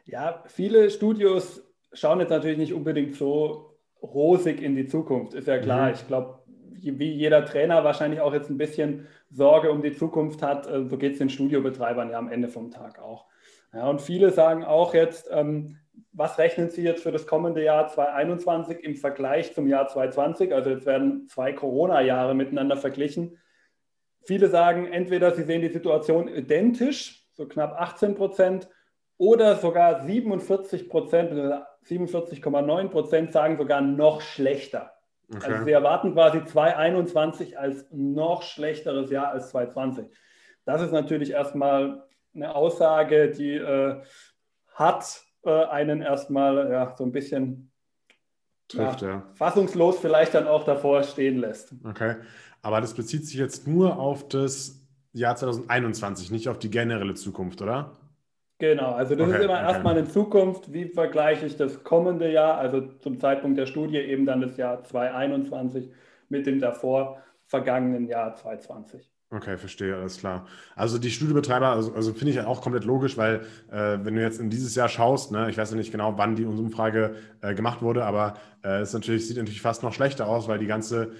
Ja, 0.06 0.42
viele 0.46 0.88
Studios 0.88 1.62
schauen 1.92 2.20
jetzt 2.20 2.30
natürlich 2.30 2.58
nicht 2.58 2.72
unbedingt 2.72 3.14
so 3.14 3.76
rosig 4.02 4.62
in 4.62 4.74
die 4.74 4.86
Zukunft, 4.86 5.34
ist 5.34 5.48
ja 5.48 5.58
klar. 5.58 5.88
Mhm. 5.88 5.94
Ich 5.94 6.06
glaube, 6.06 6.43
wie 6.84 7.12
jeder 7.12 7.44
Trainer 7.44 7.84
wahrscheinlich 7.84 8.20
auch 8.20 8.32
jetzt 8.32 8.50
ein 8.50 8.58
bisschen 8.58 9.06
Sorge 9.30 9.70
um 9.70 9.82
die 9.82 9.92
Zukunft 9.92 10.42
hat, 10.42 10.66
äh, 10.66 10.84
so 10.86 10.98
geht 10.98 11.12
es 11.12 11.18
den 11.18 11.30
Studiobetreibern 11.30 12.10
ja 12.10 12.18
am 12.18 12.30
Ende 12.30 12.48
vom 12.48 12.70
Tag 12.70 12.98
auch. 12.98 13.26
Ja, 13.72 13.88
und 13.88 14.00
viele 14.00 14.30
sagen 14.30 14.64
auch 14.64 14.94
jetzt, 14.94 15.28
ähm, 15.32 15.78
was 16.12 16.38
rechnen 16.38 16.70
Sie 16.70 16.82
jetzt 16.82 17.02
für 17.02 17.12
das 17.12 17.26
kommende 17.26 17.62
Jahr 17.62 17.88
2021 17.88 18.84
im 18.84 18.94
Vergleich 18.94 19.52
zum 19.52 19.66
Jahr 19.66 19.88
2020? 19.88 20.54
Also 20.54 20.70
jetzt 20.70 20.86
werden 20.86 21.26
zwei 21.28 21.52
Corona-Jahre 21.52 22.34
miteinander 22.34 22.76
verglichen. 22.76 23.38
Viele 24.22 24.48
sagen 24.48 24.86
entweder, 24.86 25.32
sie 25.32 25.42
sehen 25.42 25.60
die 25.60 25.68
Situation 25.68 26.28
identisch, 26.28 27.26
so 27.32 27.46
knapp 27.46 27.74
18 27.78 28.14
Prozent, 28.14 28.68
oder 29.18 29.56
sogar 29.56 30.04
47 30.04 30.88
Prozent, 30.88 31.32
47,9 31.32 32.88
Prozent 32.88 33.32
sagen 33.32 33.56
sogar 33.56 33.80
noch 33.80 34.20
schlechter. 34.20 34.92
Okay. 35.32 35.52
Also 35.52 35.64
sie 35.64 35.72
erwarten 35.72 36.12
quasi 36.12 36.44
2021 36.44 37.58
als 37.58 37.86
noch 37.90 38.42
schlechteres 38.42 39.10
Jahr 39.10 39.28
als 39.28 39.50
2020. 39.50 40.06
Das 40.64 40.80
ist 40.82 40.92
natürlich 40.92 41.30
erstmal 41.30 42.04
eine 42.34 42.54
Aussage, 42.54 43.30
die 43.30 43.54
äh, 43.54 44.02
hat 44.74 45.22
äh, 45.44 45.64
einen 45.66 46.02
erstmal 46.02 46.70
ja, 46.70 46.94
so 46.96 47.04
ein 47.04 47.12
bisschen 47.12 47.70
Trifft, 48.68 49.02
ja, 49.02 49.08
ja. 49.08 49.26
fassungslos 49.34 49.98
vielleicht 49.98 50.34
dann 50.34 50.46
auch 50.46 50.64
davor 50.64 51.02
stehen 51.02 51.38
lässt. 51.38 51.74
Okay, 51.84 52.16
aber 52.62 52.80
das 52.80 52.94
bezieht 52.94 53.26
sich 53.26 53.36
jetzt 53.36 53.68
nur 53.68 53.98
auf 53.98 54.26
das 54.28 54.80
Jahr 55.12 55.36
2021, 55.36 56.30
nicht 56.30 56.48
auf 56.48 56.58
die 56.58 56.70
generelle 56.70 57.14
Zukunft, 57.14 57.60
oder? 57.60 57.92
Genau, 58.58 58.92
also 58.92 59.16
das 59.16 59.28
okay, 59.28 59.38
ist 59.38 59.44
immer 59.44 59.54
okay. 59.54 59.64
erstmal 59.64 59.96
in 59.98 60.06
Zukunft, 60.06 60.72
wie 60.72 60.86
vergleiche 60.86 61.46
ich 61.46 61.56
das 61.56 61.82
kommende 61.82 62.30
Jahr, 62.30 62.56
also 62.58 62.82
zum 63.00 63.18
Zeitpunkt 63.18 63.58
der 63.58 63.66
Studie 63.66 63.98
eben 63.98 64.26
dann 64.26 64.40
das 64.40 64.56
Jahr 64.56 64.82
2021 64.84 65.90
mit 66.28 66.46
dem 66.46 66.60
davor 66.60 67.18
vergangenen 67.46 68.06
Jahr 68.06 68.34
2020. 68.34 69.10
Okay, 69.30 69.58
verstehe, 69.58 69.96
alles 69.96 70.18
klar. 70.18 70.46
Also 70.76 70.98
die 70.98 71.10
Studiobetreiber, 71.10 71.68
also, 71.68 71.92
also 71.94 72.12
finde 72.12 72.32
ich 72.32 72.40
auch 72.40 72.60
komplett 72.60 72.84
logisch, 72.84 73.16
weil 73.16 73.40
äh, 73.72 73.98
wenn 74.02 74.14
du 74.14 74.22
jetzt 74.22 74.38
in 74.38 74.48
dieses 74.48 74.76
Jahr 74.76 74.88
schaust, 74.88 75.32
ne, 75.32 75.50
ich 75.50 75.58
weiß 75.58 75.70
ja 75.72 75.76
nicht 75.76 75.90
genau, 75.90 76.16
wann 76.16 76.36
die 76.36 76.44
Umfrage 76.44 77.16
äh, 77.40 77.54
gemacht 77.54 77.82
wurde, 77.82 78.04
aber 78.04 78.34
äh, 78.62 78.80
es 78.82 78.92
natürlich, 78.92 79.26
sieht 79.26 79.36
natürlich 79.36 79.60
fast 79.60 79.82
noch 79.82 79.92
schlechter 79.92 80.28
aus, 80.28 80.46
weil 80.46 80.60
die 80.60 80.68
ganze 80.68 81.12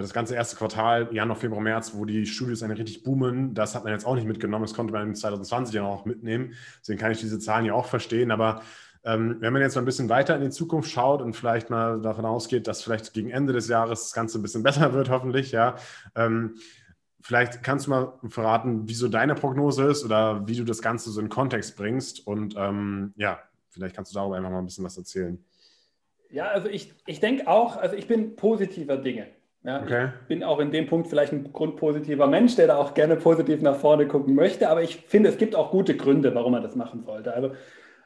das 0.00 0.14
ganze 0.14 0.34
erste 0.34 0.56
Quartal, 0.56 1.08
Januar, 1.12 1.36
Februar, 1.36 1.60
März, 1.60 1.92
wo 1.94 2.06
die 2.06 2.24
Studios 2.24 2.62
eine 2.62 2.78
richtig 2.78 3.02
boomen, 3.02 3.52
das 3.52 3.74
hat 3.74 3.84
man 3.84 3.92
jetzt 3.92 4.06
auch 4.06 4.14
nicht 4.14 4.26
mitgenommen. 4.26 4.64
Das 4.64 4.74
konnte 4.74 4.92
man 4.92 5.08
in 5.08 5.14
2020 5.14 5.74
ja 5.74 5.84
auch 5.84 6.06
mitnehmen. 6.06 6.54
Deswegen 6.80 6.98
kann 6.98 7.12
ich 7.12 7.20
diese 7.20 7.38
Zahlen 7.38 7.66
ja 7.66 7.74
auch 7.74 7.86
verstehen. 7.86 8.30
Aber 8.30 8.62
ähm, 9.04 9.36
wenn 9.40 9.52
man 9.52 9.60
jetzt 9.60 9.74
mal 9.74 9.82
ein 9.82 9.86
bisschen 9.86 10.08
weiter 10.08 10.34
in 10.36 10.42
die 10.42 10.50
Zukunft 10.50 10.90
schaut 10.90 11.20
und 11.20 11.34
vielleicht 11.34 11.68
mal 11.68 12.00
davon 12.00 12.24
ausgeht, 12.24 12.68
dass 12.68 12.82
vielleicht 12.82 13.12
gegen 13.12 13.30
Ende 13.30 13.52
des 13.52 13.68
Jahres 13.68 14.04
das 14.04 14.12
Ganze 14.14 14.38
ein 14.38 14.42
bisschen 14.42 14.62
besser 14.64 14.94
wird, 14.94 15.10
hoffentlich, 15.10 15.52
ja. 15.52 15.76
Ähm, 16.14 16.56
vielleicht 17.20 17.62
kannst 17.62 17.86
du 17.86 17.90
mal 17.90 18.14
verraten, 18.28 18.88
wieso 18.88 19.08
deine 19.08 19.34
Prognose 19.34 19.84
ist 19.84 20.04
oder 20.04 20.48
wie 20.48 20.56
du 20.56 20.64
das 20.64 20.80
Ganze 20.80 21.10
so 21.10 21.20
in 21.20 21.28
Kontext 21.28 21.76
bringst. 21.76 22.26
Und 22.26 22.54
ähm, 22.56 23.12
ja, 23.16 23.40
vielleicht 23.68 23.94
kannst 23.94 24.12
du 24.12 24.14
darüber 24.14 24.36
einfach 24.36 24.50
mal 24.50 24.58
ein 24.58 24.66
bisschen 24.66 24.84
was 24.84 24.96
erzählen. 24.96 25.44
Ja, 26.30 26.46
also 26.46 26.68
ich, 26.68 26.94
ich 27.06 27.20
denke 27.20 27.46
auch, 27.46 27.76
also 27.76 27.94
ich 27.94 28.06
bin 28.06 28.36
positiver 28.36 28.96
Dinge. 28.96 29.28
Ja, 29.64 29.80
okay. 29.80 30.08
Ich 30.22 30.28
bin 30.28 30.42
auch 30.42 30.58
in 30.58 30.72
dem 30.72 30.86
Punkt 30.86 31.08
vielleicht 31.08 31.32
ein 31.32 31.52
grundpositiver 31.52 32.26
Mensch, 32.26 32.56
der 32.56 32.66
da 32.66 32.76
auch 32.76 32.94
gerne 32.94 33.16
positiv 33.16 33.62
nach 33.62 33.76
vorne 33.76 34.08
gucken 34.08 34.34
möchte, 34.34 34.68
aber 34.68 34.82
ich 34.82 34.96
finde, 34.96 35.28
es 35.28 35.38
gibt 35.38 35.54
auch 35.54 35.70
gute 35.70 35.96
Gründe, 35.96 36.34
warum 36.34 36.52
man 36.52 36.62
das 36.62 36.74
machen 36.74 37.04
sollte. 37.04 37.32
Also 37.32 37.52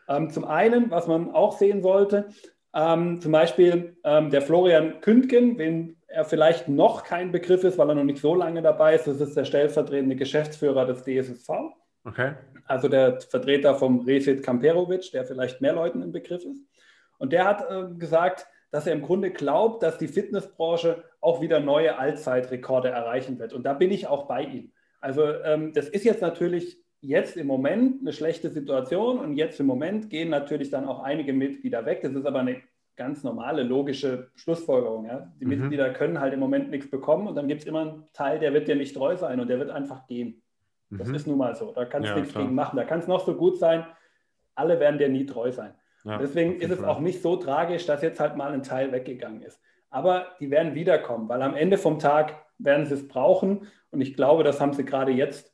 ähm, 0.09 0.31
zum 0.31 0.45
einen, 0.45 0.91
was 0.91 1.07
man 1.07 1.33
auch 1.33 1.57
sehen 1.57 1.83
sollte, 1.83 2.29
ähm, 2.75 3.21
zum 3.23 3.33
Beispiel 3.33 3.97
ähm, 4.05 4.31
der 4.31 4.43
Florian 4.43 5.01
Kündgen, 5.01 5.57
wenn 5.57 5.97
er 6.09 6.25
vielleicht 6.25 6.69
noch 6.69 7.05
kein 7.05 7.33
Begriff 7.33 7.65
ist, 7.65 7.79
weil 7.79 7.89
er 7.89 7.95
noch 7.95 8.05
nicht 8.05 8.21
so 8.21 8.35
lange 8.35 8.61
dabei 8.61 8.95
ist, 8.95 9.07
das 9.07 9.21
ist 9.21 9.37
der 9.37 9.45
stellvertretende 9.45 10.17
Geschäftsführer 10.17 10.85
des 10.85 11.03
DSSV. 11.03 11.49
Okay. 12.05 12.35
Also 12.67 12.89
der 12.89 13.21
Vertreter 13.21 13.75
vom 13.75 14.01
Resit 14.01 14.43
Kamperovic, 14.43 15.11
der 15.13 15.25
vielleicht 15.25 15.61
mehr 15.61 15.73
Leuten 15.73 16.03
im 16.03 16.13
Begriff 16.13 16.45
ist. 16.45 16.63
Und 17.19 17.33
der 17.33 17.47
hat 17.47 17.65
äh, 17.71 17.95
gesagt, 17.99 18.47
dass 18.71 18.87
er 18.87 18.93
im 18.93 19.03
Grunde 19.03 19.31
glaubt, 19.31 19.83
dass 19.83 19.99
die 19.99 20.09
Fitnessbranche 20.09 21.05
auch 21.21 21.41
wieder 21.41 21.61
neue 21.61 21.99
Allzeitrekorde 21.99 22.89
erreichen 22.89 23.39
wird. 23.39 23.53
Und 23.53 23.65
da 23.65 23.73
bin 23.73 23.91
ich 23.91 24.07
auch 24.07 24.27
bei 24.27 24.43
ihm. 24.43 24.73
Also 25.01 25.23
ähm, 25.45 25.73
das 25.73 25.89
ist 25.89 26.05
jetzt 26.05 26.23
natürlich 26.23 26.79
jetzt 27.01 27.37
im 27.37 27.47
Moment 27.47 28.01
eine 28.01 28.13
schlechte 28.13 28.51
Situation 28.51 29.19
und 29.19 29.37
jetzt 29.37 29.61
im 29.61 29.67
Moment 29.67 30.11
gehen 30.11 30.31
natürlich 30.31 30.71
dann 30.71 30.87
auch 30.87 31.03
einige 31.03 31.33
Mitglieder 31.33 31.87
weg. 31.87 32.01
Das 32.03 32.15
ist 32.15 32.27
aber 32.27 32.41
eine 32.41 32.63
ganz 32.97 33.23
normale, 33.23 33.63
logische 33.63 34.31
Schlussfolgerung. 34.35 35.07
Ja? 35.07 35.33
Die 35.41 35.45
mhm. 35.45 35.61
Mitglieder 35.61 35.91
können 35.91 36.21
halt 36.21 36.33
im 36.33 36.41
Moment 36.41 36.71
nichts 36.71 36.91
bekommen 36.91 37.29
und 37.29 37.35
dann 37.35 37.49
gibt 37.49 37.63
es 37.63 37.67
immer 37.67 37.81
einen 37.81 38.05
Teil, 38.13 38.39
der 38.39 38.53
wird 38.53 38.69
dir 38.69 38.77
nicht 38.77 38.97
treu 38.97 39.17
sein 39.17 39.39
und 39.39 39.49
der 39.49 39.59
wird 39.59 39.71
einfach 39.71 40.07
gehen. 40.07 40.43
Mhm. 40.91 40.99
Das 40.99 41.09
ist 41.11 41.27
nun 41.27 41.39
mal 41.39 41.55
so. 41.55 41.73
Da 41.73 41.85
kannst 41.85 42.09
du 42.09 42.15
ja, 42.15 42.19
nichts 42.19 42.33
klar. 42.33 42.45
gegen 42.45 42.55
machen. 42.55 42.77
Da 42.77 42.85
kann 42.85 43.01
es 43.01 43.07
noch 43.07 43.25
so 43.25 43.35
gut 43.35 43.59
sein. 43.59 43.87
Alle 44.55 44.81
werden 44.81 44.99
dir 44.99 45.09
nie 45.09 45.27
treu 45.27 45.53
sein. 45.53 45.75
Ja, 46.07 46.19
Deswegen 46.19 46.61
ist 46.61 46.71
es 46.71 46.85
auch 46.85 47.01
nicht 47.01 47.21
so 47.21 47.37
tragisch, 47.37 47.85
dass 47.85 48.01
jetzt 48.01 48.21
halt 48.21 48.37
mal 48.37 48.53
ein 48.53 48.63
Teil 48.63 48.93
weggegangen 48.93 49.43
ist. 49.43 49.61
Aber 49.91 50.27
die 50.39 50.51
werden 50.51 50.75
wiederkommen, 50.75 51.29
weil 51.29 51.43
am 51.43 51.57
Ende 51.57 51.79
vom 51.79 51.99
Tag 51.99 52.35
werden 52.59 52.87
sie 52.87 52.95
es 52.95 53.09
brauchen. 53.09 53.67
Und 53.91 54.01
ich 54.01 54.15
glaube, 54.15 54.45
das 54.45 54.61
haben 54.61 54.73
sie 54.73 54.85
gerade 54.85 55.11
jetzt 55.11 55.53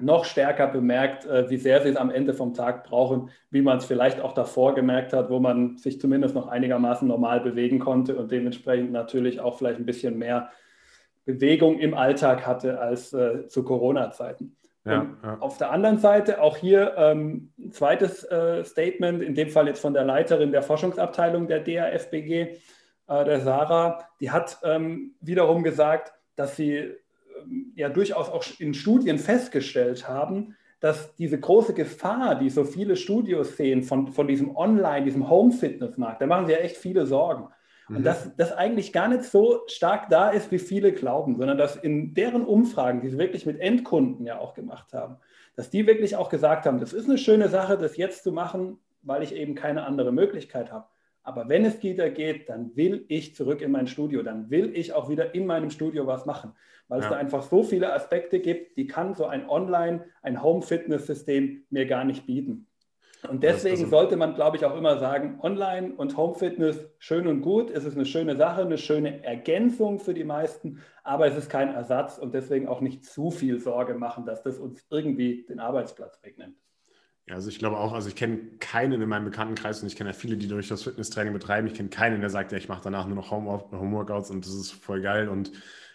noch 0.00 0.24
stärker 0.24 0.68
bemerkt, 0.68 1.26
äh, 1.26 1.50
wie 1.50 1.56
sehr 1.56 1.82
sie 1.82 1.88
es 1.88 1.96
am 1.96 2.10
Ende 2.10 2.34
vom 2.34 2.54
Tag 2.54 2.84
brauchen, 2.84 3.30
wie 3.50 3.62
man 3.62 3.78
es 3.78 3.84
vielleicht 3.84 4.20
auch 4.20 4.32
davor 4.32 4.74
gemerkt 4.74 5.12
hat, 5.12 5.28
wo 5.28 5.40
man 5.40 5.76
sich 5.76 6.00
zumindest 6.00 6.34
noch 6.34 6.48
einigermaßen 6.48 7.06
normal 7.06 7.40
bewegen 7.40 7.78
konnte 7.78 8.16
und 8.16 8.30
dementsprechend 8.30 8.92
natürlich 8.92 9.40
auch 9.40 9.58
vielleicht 9.58 9.78
ein 9.78 9.86
bisschen 9.86 10.18
mehr 10.18 10.50
Bewegung 11.24 11.78
im 11.78 11.94
Alltag 11.94 12.46
hatte 12.46 12.80
als 12.80 13.12
äh, 13.12 13.46
zu 13.48 13.64
Corona-Zeiten. 13.64 14.56
Ja, 14.84 15.06
ja. 15.22 15.38
Auf 15.40 15.56
der 15.56 15.70
anderen 15.70 15.98
Seite 15.98 16.42
auch 16.42 16.58
hier 16.58 16.94
ähm, 16.98 17.52
ein 17.58 17.72
zweites 17.72 18.22
äh, 18.24 18.64
Statement, 18.64 19.22
in 19.22 19.34
dem 19.34 19.48
Fall 19.48 19.66
jetzt 19.66 19.80
von 19.80 19.94
der 19.94 20.04
Leiterin 20.04 20.52
der 20.52 20.62
Forschungsabteilung 20.62 21.48
der 21.48 21.60
DAFBG, 21.60 22.58
äh, 23.06 23.24
der 23.24 23.40
Sarah, 23.40 24.06
die 24.20 24.30
hat 24.30 24.58
ähm, 24.62 25.14
wiederum 25.20 25.62
gesagt, 25.62 26.12
dass 26.36 26.56
sie 26.56 26.76
ähm, 26.76 27.72
ja 27.76 27.88
durchaus 27.88 28.28
auch 28.28 28.44
in 28.58 28.74
Studien 28.74 29.18
festgestellt 29.18 30.06
haben, 30.06 30.54
dass 30.80 31.16
diese 31.16 31.40
große 31.40 31.72
Gefahr, 31.72 32.34
die 32.34 32.50
so 32.50 32.64
viele 32.64 32.96
Studios 32.96 33.56
sehen 33.56 33.84
von, 33.84 34.08
von 34.08 34.28
diesem 34.28 34.54
Online, 34.54 35.06
diesem 35.06 35.30
Home-Fitness-Markt, 35.30 36.20
da 36.20 36.26
machen 36.26 36.46
sie 36.46 36.52
ja 36.52 36.58
echt 36.58 36.76
viele 36.76 37.06
Sorgen. 37.06 37.48
Und 37.88 38.00
mhm. 38.00 38.04
dass 38.04 38.34
das 38.36 38.52
eigentlich 38.52 38.92
gar 38.92 39.08
nicht 39.08 39.24
so 39.24 39.62
stark 39.66 40.08
da 40.08 40.30
ist, 40.30 40.50
wie 40.50 40.58
viele 40.58 40.92
glauben, 40.92 41.36
sondern 41.36 41.58
dass 41.58 41.76
in 41.76 42.14
deren 42.14 42.44
Umfragen, 42.44 43.00
die 43.02 43.10
sie 43.10 43.18
wirklich 43.18 43.46
mit 43.46 43.60
Endkunden 43.60 44.24
ja 44.26 44.38
auch 44.38 44.54
gemacht 44.54 44.92
haben, 44.92 45.16
dass 45.56 45.70
die 45.70 45.86
wirklich 45.86 46.16
auch 46.16 46.30
gesagt 46.30 46.66
haben, 46.66 46.80
das 46.80 46.92
ist 46.92 47.08
eine 47.08 47.18
schöne 47.18 47.48
Sache, 47.48 47.76
das 47.76 47.96
jetzt 47.96 48.24
zu 48.24 48.32
machen, 48.32 48.78
weil 49.02 49.22
ich 49.22 49.34
eben 49.34 49.54
keine 49.54 49.84
andere 49.84 50.12
Möglichkeit 50.12 50.72
habe. 50.72 50.86
Aber 51.22 51.48
wenn 51.48 51.64
es 51.64 51.82
wieder 51.82 52.10
geht, 52.10 52.50
dann 52.50 52.76
will 52.76 53.04
ich 53.08 53.34
zurück 53.34 53.62
in 53.62 53.70
mein 53.70 53.86
Studio, 53.86 54.22
dann 54.22 54.50
will 54.50 54.72
ich 54.74 54.92
auch 54.92 55.08
wieder 55.08 55.34
in 55.34 55.46
meinem 55.46 55.70
Studio 55.70 56.06
was 56.06 56.26
machen, 56.26 56.52
weil 56.88 57.00
ja. 57.00 57.06
es 57.06 57.10
da 57.10 57.16
einfach 57.16 57.42
so 57.42 57.62
viele 57.62 57.92
Aspekte 57.92 58.40
gibt, 58.40 58.76
die 58.76 58.86
kann 58.86 59.14
so 59.14 59.24
ein 59.24 59.48
Online, 59.48 60.04
ein 60.22 60.42
Home-Fitness-System 60.42 61.64
mir 61.70 61.86
gar 61.86 62.04
nicht 62.04 62.26
bieten. 62.26 62.66
Und 63.28 63.42
deswegen 63.42 63.76
also, 63.76 63.88
sollte 63.88 64.16
man, 64.16 64.34
glaube 64.34 64.56
ich, 64.56 64.64
auch 64.64 64.76
immer 64.76 64.98
sagen, 64.98 65.38
Online- 65.40 65.94
und 65.94 66.16
Home-Fitness 66.16 66.86
schön 66.98 67.26
und 67.26 67.40
gut. 67.40 67.70
Es 67.70 67.84
ist 67.84 67.94
eine 67.94 68.04
schöne 68.04 68.36
Sache, 68.36 68.62
eine 68.62 68.78
schöne 68.78 69.24
Ergänzung 69.24 69.98
für 69.98 70.14
die 70.14 70.24
meisten, 70.24 70.80
aber 71.02 71.26
es 71.26 71.36
ist 71.36 71.48
kein 71.48 71.74
Ersatz 71.74 72.18
und 72.18 72.34
deswegen 72.34 72.68
auch 72.68 72.80
nicht 72.80 73.04
zu 73.04 73.30
viel 73.30 73.58
Sorge 73.60 73.94
machen, 73.94 74.26
dass 74.26 74.42
das 74.42 74.58
uns 74.58 74.84
irgendwie 74.90 75.46
den 75.48 75.58
Arbeitsplatz 75.58 76.20
wegnimmt. 76.22 76.56
Ja, 77.26 77.36
also 77.36 77.48
ich 77.48 77.58
glaube 77.58 77.78
auch, 77.78 77.94
also 77.94 78.08
ich 78.08 78.16
kenne 78.16 78.38
keinen 78.60 79.00
in 79.00 79.08
meinem 79.08 79.24
Bekanntenkreis 79.24 79.80
und 79.80 79.88
ich 79.88 79.96
kenne 79.96 80.10
ja 80.10 80.14
viele, 80.14 80.36
die 80.36 80.46
durch 80.46 80.68
das 80.68 80.82
Fitnesstraining 80.82 81.32
betreiben. 81.32 81.66
Ich 81.66 81.74
kenne 81.74 81.88
keinen, 81.88 82.20
der 82.20 82.28
sagt, 82.28 82.52
ja, 82.52 82.58
ich 82.58 82.68
mache 82.68 82.82
danach 82.84 83.06
nur 83.06 83.16
noch 83.16 83.30
Home-Workouts 83.30 84.30
und 84.30 84.44
das 84.44 84.52
ist 84.52 84.72
voll 84.72 85.00
geil 85.00 85.30
und 85.30 85.50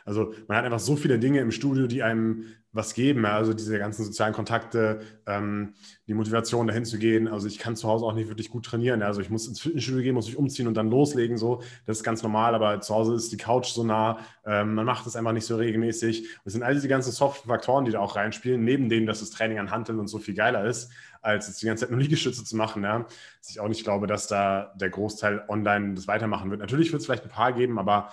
also 0.09 0.33
man 0.47 0.57
hat 0.57 0.65
einfach 0.65 0.79
so 0.79 0.95
viele 0.95 1.19
Dinge 1.19 1.39
im 1.39 1.51
Studio, 1.51 1.85
die 1.85 2.01
einem 2.01 2.45
was 2.71 2.95
geben. 2.95 3.25
Also 3.25 3.53
diese 3.53 3.77
ganzen 3.77 4.03
sozialen 4.05 4.33
Kontakte, 4.33 5.01
ähm, 5.27 5.75
die 6.07 6.15
Motivation 6.15 6.65
dahin 6.65 6.83
zu 6.83 6.97
gehen. 6.97 7.27
Also 7.27 7.47
ich 7.47 7.59
kann 7.59 7.75
zu 7.75 7.87
Hause 7.87 8.05
auch 8.05 8.13
nicht 8.13 8.27
wirklich 8.27 8.49
gut 8.49 8.65
trainieren. 8.65 9.03
Also 9.03 9.21
ich 9.21 9.29
muss 9.29 9.47
ins 9.47 9.61
Fitnessstudio 9.61 10.01
gehen, 10.01 10.15
muss 10.15 10.25
mich 10.25 10.37
umziehen 10.37 10.67
und 10.67 10.73
dann 10.73 10.89
loslegen. 10.89 11.37
So, 11.37 11.61
das 11.85 11.97
ist 11.97 12.03
ganz 12.03 12.23
normal. 12.23 12.55
Aber 12.55 12.81
zu 12.81 12.95
Hause 12.95 13.13
ist 13.13 13.31
die 13.31 13.37
Couch 13.37 13.67
so 13.67 13.83
nah. 13.83 14.17
Ähm, 14.45 14.73
man 14.73 14.85
macht 14.85 15.05
das 15.05 15.15
einfach 15.15 15.31
nicht 15.31 15.45
so 15.45 15.57
regelmäßig. 15.57 16.27
Das 16.43 16.53
sind 16.53 16.63
all 16.63 16.73
diese 16.73 16.87
ganzen 16.87 17.11
soften 17.11 17.47
Faktoren, 17.47 17.85
die 17.85 17.91
da 17.91 17.99
auch 17.99 18.15
reinspielen. 18.15 18.63
Neben 18.63 18.89
dem, 18.89 19.05
dass 19.05 19.19
das 19.19 19.29
Training 19.29 19.59
an 19.59 19.69
Handeln 19.69 19.99
und 19.99 20.07
so 20.07 20.17
viel 20.17 20.33
geiler 20.33 20.65
ist, 20.65 20.91
als 21.21 21.47
jetzt 21.47 21.61
die 21.61 21.67
ganze 21.67 21.81
Zeit 21.81 21.91
nur 21.91 21.99
Liegestütze 21.99 22.43
zu 22.43 22.55
machen. 22.55 22.83
Ja. 22.83 23.05
Dass 23.37 23.49
ich 23.51 23.59
auch 23.59 23.67
nicht 23.67 23.83
glaube, 23.83 24.07
dass 24.07 24.25
da 24.25 24.73
der 24.75 24.89
Großteil 24.89 25.43
online 25.49 25.93
das 25.93 26.07
weitermachen 26.07 26.49
wird. 26.49 26.61
Natürlich 26.61 26.91
wird 26.91 27.01
es 27.01 27.05
vielleicht 27.05 27.25
ein 27.25 27.29
paar 27.29 27.53
geben, 27.53 27.77
aber 27.77 28.11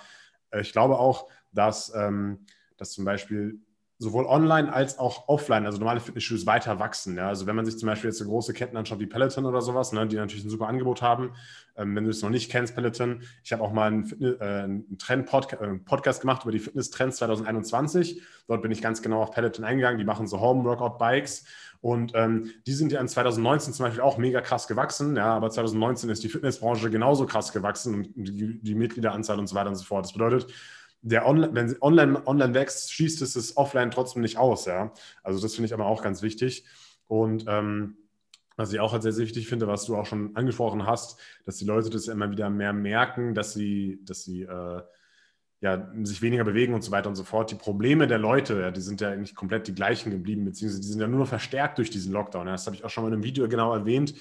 äh, 0.51 0.61
ich 0.61 0.71
glaube 0.71 0.97
auch, 0.97 1.27
dass, 1.57 1.93
ähm, 1.95 2.45
dass 2.77 2.91
zum 2.91 3.05
Beispiel 3.05 3.59
sowohl 3.99 4.25
online 4.25 4.71
als 4.71 4.99
auch 4.99 5.27
offline, 5.27 5.65
also 5.65 5.79
normale 5.79 5.99
Fitnessstudios 5.99 6.45
weiter 6.45 6.79
wachsen. 6.79 7.17
Ja? 7.17 7.29
Also 7.29 7.47
wenn 7.47 7.55
man 7.55 7.65
sich 7.65 7.79
zum 7.79 7.87
Beispiel 7.87 8.09
jetzt 8.09 8.19
so 8.19 8.25
große 8.25 8.53
Ketten 8.53 8.77
anschaut 8.77 8.99
wie 8.99 9.07
Peloton 9.07 9.45
oder 9.45 9.61
sowas, 9.61 9.91
ne, 9.91 10.05
die 10.07 10.17
natürlich 10.17 10.45
ein 10.45 10.51
super 10.51 10.67
Angebot 10.67 11.01
haben. 11.01 11.31
Ähm, 11.75 11.95
wenn 11.95 12.03
du 12.03 12.11
es 12.11 12.21
noch 12.21 12.29
nicht 12.29 12.51
kennst, 12.51 12.75
Peloton, 12.75 13.23
ich 13.43 13.53
habe 13.53 13.63
auch 13.63 13.73
mal 13.73 13.87
einen, 13.87 14.21
äh, 14.21 14.43
einen 14.43 14.97
Trend-Podcast 14.99 15.61
äh, 15.63 15.73
Podcast 15.79 16.21
gemacht 16.21 16.43
über 16.43 16.51
die 16.51 16.59
Fitness-Trends 16.59 17.17
2021. 17.17 18.21
Dort 18.47 18.61
bin 18.61 18.71
ich 18.71 18.83
ganz 18.83 19.01
genau 19.01 19.23
auf 19.23 19.31
Peloton 19.31 19.65
eingegangen. 19.65 19.97
Die 19.97 20.05
machen 20.05 20.27
so 20.27 20.39
Home-Workout-Bikes. 20.39 21.45
Und 21.81 22.11
ähm, 22.15 22.51
die 22.65 22.73
sind 22.73 22.91
ja 22.91 23.01
in 23.01 23.07
2019 23.07 23.73
zum 23.73 23.85
Beispiel 23.85 24.01
auch 24.01 24.17
mega 24.17 24.41
krass 24.41 24.67
gewachsen. 24.67 25.15
Ja, 25.15 25.35
aber 25.35 25.49
2019 25.49 26.09
ist 26.09 26.23
die 26.23 26.29
Fitnessbranche 26.29 26.89
genauso 26.91 27.25
krass 27.25 27.51
gewachsen 27.51 27.95
und 27.95 28.09
die, 28.15 28.59
die 28.61 28.75
Mitgliederanzahl 28.75 29.39
und 29.39 29.47
so 29.47 29.55
weiter 29.55 29.69
und 29.69 29.75
so 29.75 29.85
fort. 29.85 30.05
Das 30.05 30.13
bedeutet, 30.13 30.51
der 31.01 31.25
Online, 31.25 31.53
wenn 31.53 31.81
online, 31.81 32.27
online 32.27 32.53
wächst, 32.53 32.91
schießt 32.93 33.21
es 33.21 33.33
das 33.33 33.55
Offline 33.55 33.91
trotzdem 33.91 34.21
nicht 34.21 34.37
aus, 34.37 34.65
ja. 34.65 34.91
Also 35.23 35.41
das 35.41 35.55
finde 35.55 35.67
ich 35.67 35.73
aber 35.73 35.85
auch 35.85 36.01
ganz 36.01 36.21
wichtig. 36.21 36.65
Und 37.07 37.45
ähm, 37.47 37.97
was 38.57 38.73
ich 38.73 38.79
auch 38.79 38.91
halt 38.91 39.03
sehr, 39.03 39.13
sehr 39.13 39.25
wichtig 39.25 39.47
finde, 39.47 39.67
was 39.67 39.85
du 39.85 39.95
auch 39.95 40.05
schon 40.05 40.35
angesprochen 40.35 40.85
hast, 40.85 41.19
dass 41.45 41.57
die 41.57 41.65
Leute 41.65 41.89
das 41.89 42.07
immer 42.07 42.31
wieder 42.31 42.49
mehr 42.49 42.73
merken, 42.73 43.35
dass 43.35 43.53
sie, 43.53 43.99
dass 44.03 44.23
sie 44.23 44.41
äh, 44.41 44.81
ja, 45.59 45.91
sich 46.03 46.21
weniger 46.21 46.43
bewegen 46.43 46.73
und 46.73 46.83
so 46.83 46.91
weiter 46.91 47.09
und 47.09 47.15
so 47.15 47.23
fort. 47.23 47.51
Die 47.51 47.55
Probleme 47.55 48.07
der 48.07 48.17
Leute, 48.17 48.59
ja, 48.59 48.71
die 48.71 48.81
sind 48.81 49.01
ja 49.01 49.09
eigentlich 49.09 49.35
komplett 49.35 49.67
die 49.67 49.73
gleichen 49.75 50.11
geblieben, 50.11 50.45
beziehungsweise 50.45 50.81
die 50.81 50.87
sind 50.87 50.99
ja 50.99 51.07
nur 51.07 51.19
noch 51.19 51.27
verstärkt 51.27 51.77
durch 51.77 51.89
diesen 51.89 52.13
Lockdown. 52.13 52.47
Ja. 52.47 52.53
Das 52.53 52.65
habe 52.65 52.75
ich 52.75 52.83
auch 52.83 52.89
schon 52.89 53.03
mal 53.03 53.09
in 53.09 53.15
einem 53.15 53.23
Video 53.23 53.47
genau 53.47 53.73
erwähnt. 53.73 54.15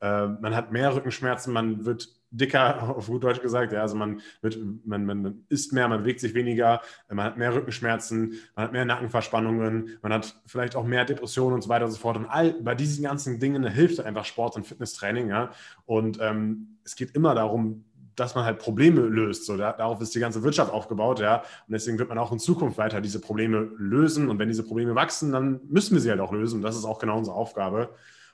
Äh, 0.00 0.26
man 0.26 0.54
hat 0.54 0.72
mehr 0.72 0.94
Rückenschmerzen, 0.94 1.52
man 1.52 1.84
wird 1.84 2.19
dicker, 2.30 2.88
auf 2.96 3.06
gut 3.06 3.24
Deutsch 3.24 3.40
gesagt. 3.40 3.72
Ja, 3.72 3.82
also 3.82 3.96
man, 3.96 4.20
wird, 4.40 4.58
man, 4.84 5.04
man 5.04 5.44
isst 5.48 5.72
mehr, 5.72 5.88
man 5.88 6.00
bewegt 6.00 6.20
sich 6.20 6.34
weniger, 6.34 6.80
man 7.08 7.24
hat 7.24 7.36
mehr 7.36 7.54
Rückenschmerzen, 7.54 8.34
man 8.54 8.64
hat 8.64 8.72
mehr 8.72 8.84
Nackenverspannungen, 8.84 9.98
man 10.02 10.12
hat 10.12 10.40
vielleicht 10.46 10.76
auch 10.76 10.84
mehr 10.84 11.04
Depressionen 11.04 11.54
und 11.54 11.62
so 11.62 11.68
weiter 11.68 11.84
und 11.84 11.92
so 11.92 11.98
fort. 11.98 12.16
Und 12.16 12.26
all 12.26 12.52
bei 12.54 12.74
diesen 12.74 13.04
ganzen 13.04 13.38
Dingen 13.38 13.66
hilft 13.66 14.00
einfach 14.00 14.24
Sport 14.24 14.56
und 14.56 14.66
Fitnesstraining. 14.66 15.28
Ja? 15.28 15.50
Und 15.86 16.18
ähm, 16.20 16.78
es 16.84 16.96
geht 16.96 17.14
immer 17.14 17.34
darum, 17.34 17.84
dass 18.16 18.34
man 18.34 18.44
halt 18.44 18.58
Probleme 18.58 19.00
löst. 19.00 19.46
So, 19.46 19.56
da, 19.56 19.72
darauf 19.72 20.00
ist 20.00 20.14
die 20.14 20.20
ganze 20.20 20.42
Wirtschaft 20.42 20.72
aufgebaut, 20.72 21.20
ja. 21.20 21.38
Und 21.38 21.72
deswegen 21.72 21.98
wird 21.98 22.08
man 22.08 22.18
auch 22.18 22.32
in 22.32 22.38
Zukunft 22.38 22.76
weiter 22.76 23.00
diese 23.00 23.20
Probleme 23.20 23.70
lösen. 23.78 24.28
Und 24.28 24.38
wenn 24.38 24.48
diese 24.48 24.62
Probleme 24.62 24.94
wachsen, 24.94 25.32
dann 25.32 25.60
müssen 25.68 25.94
wir 25.94 26.00
sie 26.00 26.10
halt 26.10 26.20
auch 26.20 26.32
lösen. 26.32 26.60
Das 26.60 26.76
ist 26.76 26.84
auch 26.84 26.98
genau 26.98 27.16
unsere 27.16 27.36
Aufgabe. 27.36 27.90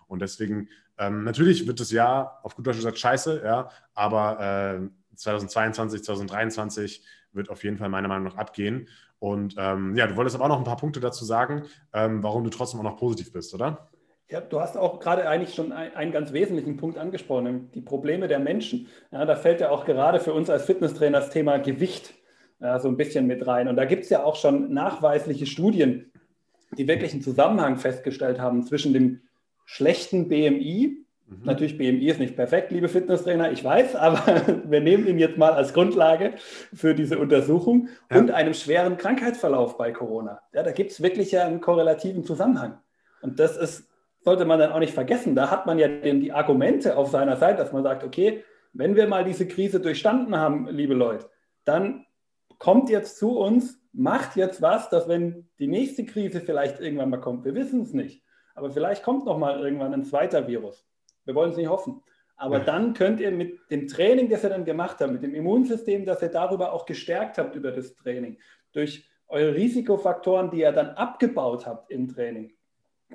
Und 0.07 0.23
deswegen, 0.23 0.69
ähm, 0.99 1.25
natürlich 1.25 1.67
wird 1.67 1.81
das 1.81 1.91
Jahr 1.91 2.41
auf 2.43 2.55
gut 2.57 2.67
Deutsch 2.67 2.77
gesagt 2.77 2.99
scheiße, 2.99 3.43
ja, 3.45 3.71
aber 3.95 4.81
äh, 4.81 5.17
2022, 5.17 6.05
2023 6.05 7.05
wird 7.33 7.51
auf 7.51 7.65
jeden 7.65 7.79
Fall 7.79 7.89
meiner 7.89 8.09
Meinung 8.09 8.25
nach 8.25 8.37
abgehen. 8.37 8.89
Und 9.19 9.55
ähm, 9.59 9.97
ja, 9.97 10.07
du 10.07 10.17
wolltest 10.17 10.37
aber 10.37 10.45
auch 10.45 10.49
noch 10.49 10.59
ein 10.59 10.65
paar 10.65 10.77
Punkte 10.77 11.01
dazu 11.01 11.25
sagen, 11.25 11.65
ähm, 11.93 12.23
warum 12.23 12.45
du 12.45 12.51
trotzdem 12.51 12.81
auch 12.81 12.85
noch 12.85 12.97
positiv 12.97 13.33
bist, 13.33 13.55
oder? 13.55 13.89
Ja, 14.29 14.41
du 14.41 14.61
hast 14.61 14.77
auch 14.77 14.99
gerade 14.99 15.29
eigentlich 15.29 15.55
schon 15.55 15.73
einen 15.73 16.11
ganz 16.11 16.33
wesentlichen 16.33 16.77
Punkt 16.77 16.99
angesprochen, 16.99 17.71
die 17.75 17.81
Probleme 17.81 18.27
der 18.27 18.41
Menschen. 18.41 18.89
Ja, 19.13 19.25
da 19.25 19.37
fällt 19.37 19.61
ja 19.61 19.71
auch 19.71 19.85
gerade 19.85 20.19
für 20.19 20.33
uns 20.33 20.51
als 20.51 20.65
Fitnesstrainer 20.65 21.21
das 21.21 21.31
Thema 21.31 21.59
Gewicht 21.59 22.13
ja, 22.61 22.81
so 22.81 22.89
ein 22.89 22.97
bisschen 22.97 23.27
mit 23.27 23.47
rein. 23.47 23.69
Und 23.69 23.77
da 23.77 23.85
gibt 23.85 24.05
es 24.05 24.11
ja 24.11 24.25
auch 24.25 24.35
schon 24.35 24.73
nachweisliche 24.73 25.47
Studien, 25.47 26.11
die 26.77 26.89
wirklich 26.89 27.13
einen 27.13 27.23
Zusammenhang 27.23 27.77
festgestellt 27.77 28.41
haben 28.41 28.65
zwischen 28.65 28.93
dem 28.93 29.21
schlechten 29.67 30.29
BMI, 30.29 31.05
mhm. 31.27 31.45
natürlich 31.45 31.77
BMI 31.77 32.09
ist 32.09 32.21
nicht 32.21 32.37
perfekt, 32.37 32.73
liebe 32.73 32.89
Fitnesstrainer, 32.89 33.53
ich 33.53 33.63
weiß, 33.63 33.95
aber 33.97 34.63
wir 34.65 34.81
nehmen 34.81 35.07
ihn 35.07 35.19
jetzt 35.19 35.37
mal 35.37 35.53
als 35.53 35.75
Grundlage 35.75 36.35
für 36.73 36.95
diese 36.95 37.19
Untersuchung 37.19 37.89
ja. 38.11 38.19
und 38.19 38.31
einem 38.31 38.55
schweren 38.55 38.97
Krankheitsverlauf 38.97 39.77
bei 39.77 39.93
Corona. 39.93 40.41
Ja, 40.55 40.63
da 40.63 40.71
gibt 40.71 40.93
es 40.93 41.03
wirklich 41.03 41.33
ja 41.33 41.45
einen 41.45 41.61
korrelativen 41.61 42.25
Zusammenhang. 42.25 42.79
Und 43.21 43.39
das 43.41 43.57
ist, 43.57 43.89
sollte 44.21 44.45
man 44.45 44.59
dann 44.59 44.73
auch 44.73 44.79
nicht 44.79 44.95
vergessen. 44.95 45.35
Da 45.35 45.51
hat 45.51 45.67
man 45.67 45.79
ja 45.79 45.89
den, 45.89 46.21
die 46.21 46.33
Argumente 46.33 46.97
auf 46.97 47.11
seiner 47.11 47.37
Seite, 47.37 47.59
dass 47.59 47.73
man 47.73 47.83
sagt, 47.83 48.05
okay, 48.05 48.45
wenn 48.73 48.95
wir 48.95 49.07
mal 49.07 49.25
diese 49.25 49.49
Krise 49.49 49.81
durchstanden 49.81 50.37
haben, 50.37 50.69
liebe 50.69 50.95
Leute, 50.95 51.29
dann 51.65 52.07
kommt 52.59 52.89
jetzt 52.89 53.19
zu 53.19 53.39
uns, 53.39 53.81
macht 53.93 54.37
jetzt 54.37 54.63
was, 54.63 54.91
dass 54.91 55.09
wenn 55.09 55.49
die 55.59 55.67
nächste 55.67 56.05
Krise 56.05 56.41
vielleicht 56.41 56.81
irgendwann 56.81 57.11
mal 57.11 57.21
kommt, 57.21 57.45
wir 57.45 57.55
wissen 57.55 57.83
es 57.83 57.93
nicht, 57.93 58.23
aber 58.57 58.71
vielleicht 58.71 59.03
kommt 59.03 59.27
noch 59.27 59.39
mal 59.39 59.61
irgendwann 59.61 59.95
ein 59.95 60.05
zweiter 60.05 60.49
Virus. 60.49 60.85
Wir 61.25 61.35
wollen 61.35 61.51
es 61.51 61.57
nicht 61.57 61.69
hoffen. 61.69 62.03
Aber 62.39 62.59
dann 62.59 62.93
könnt 62.93 63.21
ihr 63.21 63.31
mit 63.31 63.71
dem 63.71 63.87
Training, 63.87 64.29
das 64.29 64.45
ihr 64.45 64.51
dann 64.51 64.65
gemacht 64.65 64.99
habt, 65.01 65.13
mit 65.13 65.23
dem 65.23 65.35
Immunsystem, 65.35 66.05
das 66.05 66.21
ihr 66.23 66.29
darüber 66.29 66.73
auch 66.73 66.85
gestärkt 66.85 67.39
habt 67.39 67.55
über 67.55 67.71
das 67.71 67.95
Training, 67.95 68.39
durch 68.73 69.09
eure 69.29 69.55
Risikofaktoren, 69.55 70.51
die 70.51 70.61
ihr 70.61 70.73
dann 70.73 70.91
abgebaut 70.91 71.67
habt 71.67 71.91
im 71.91 72.09
Training, 72.09 72.53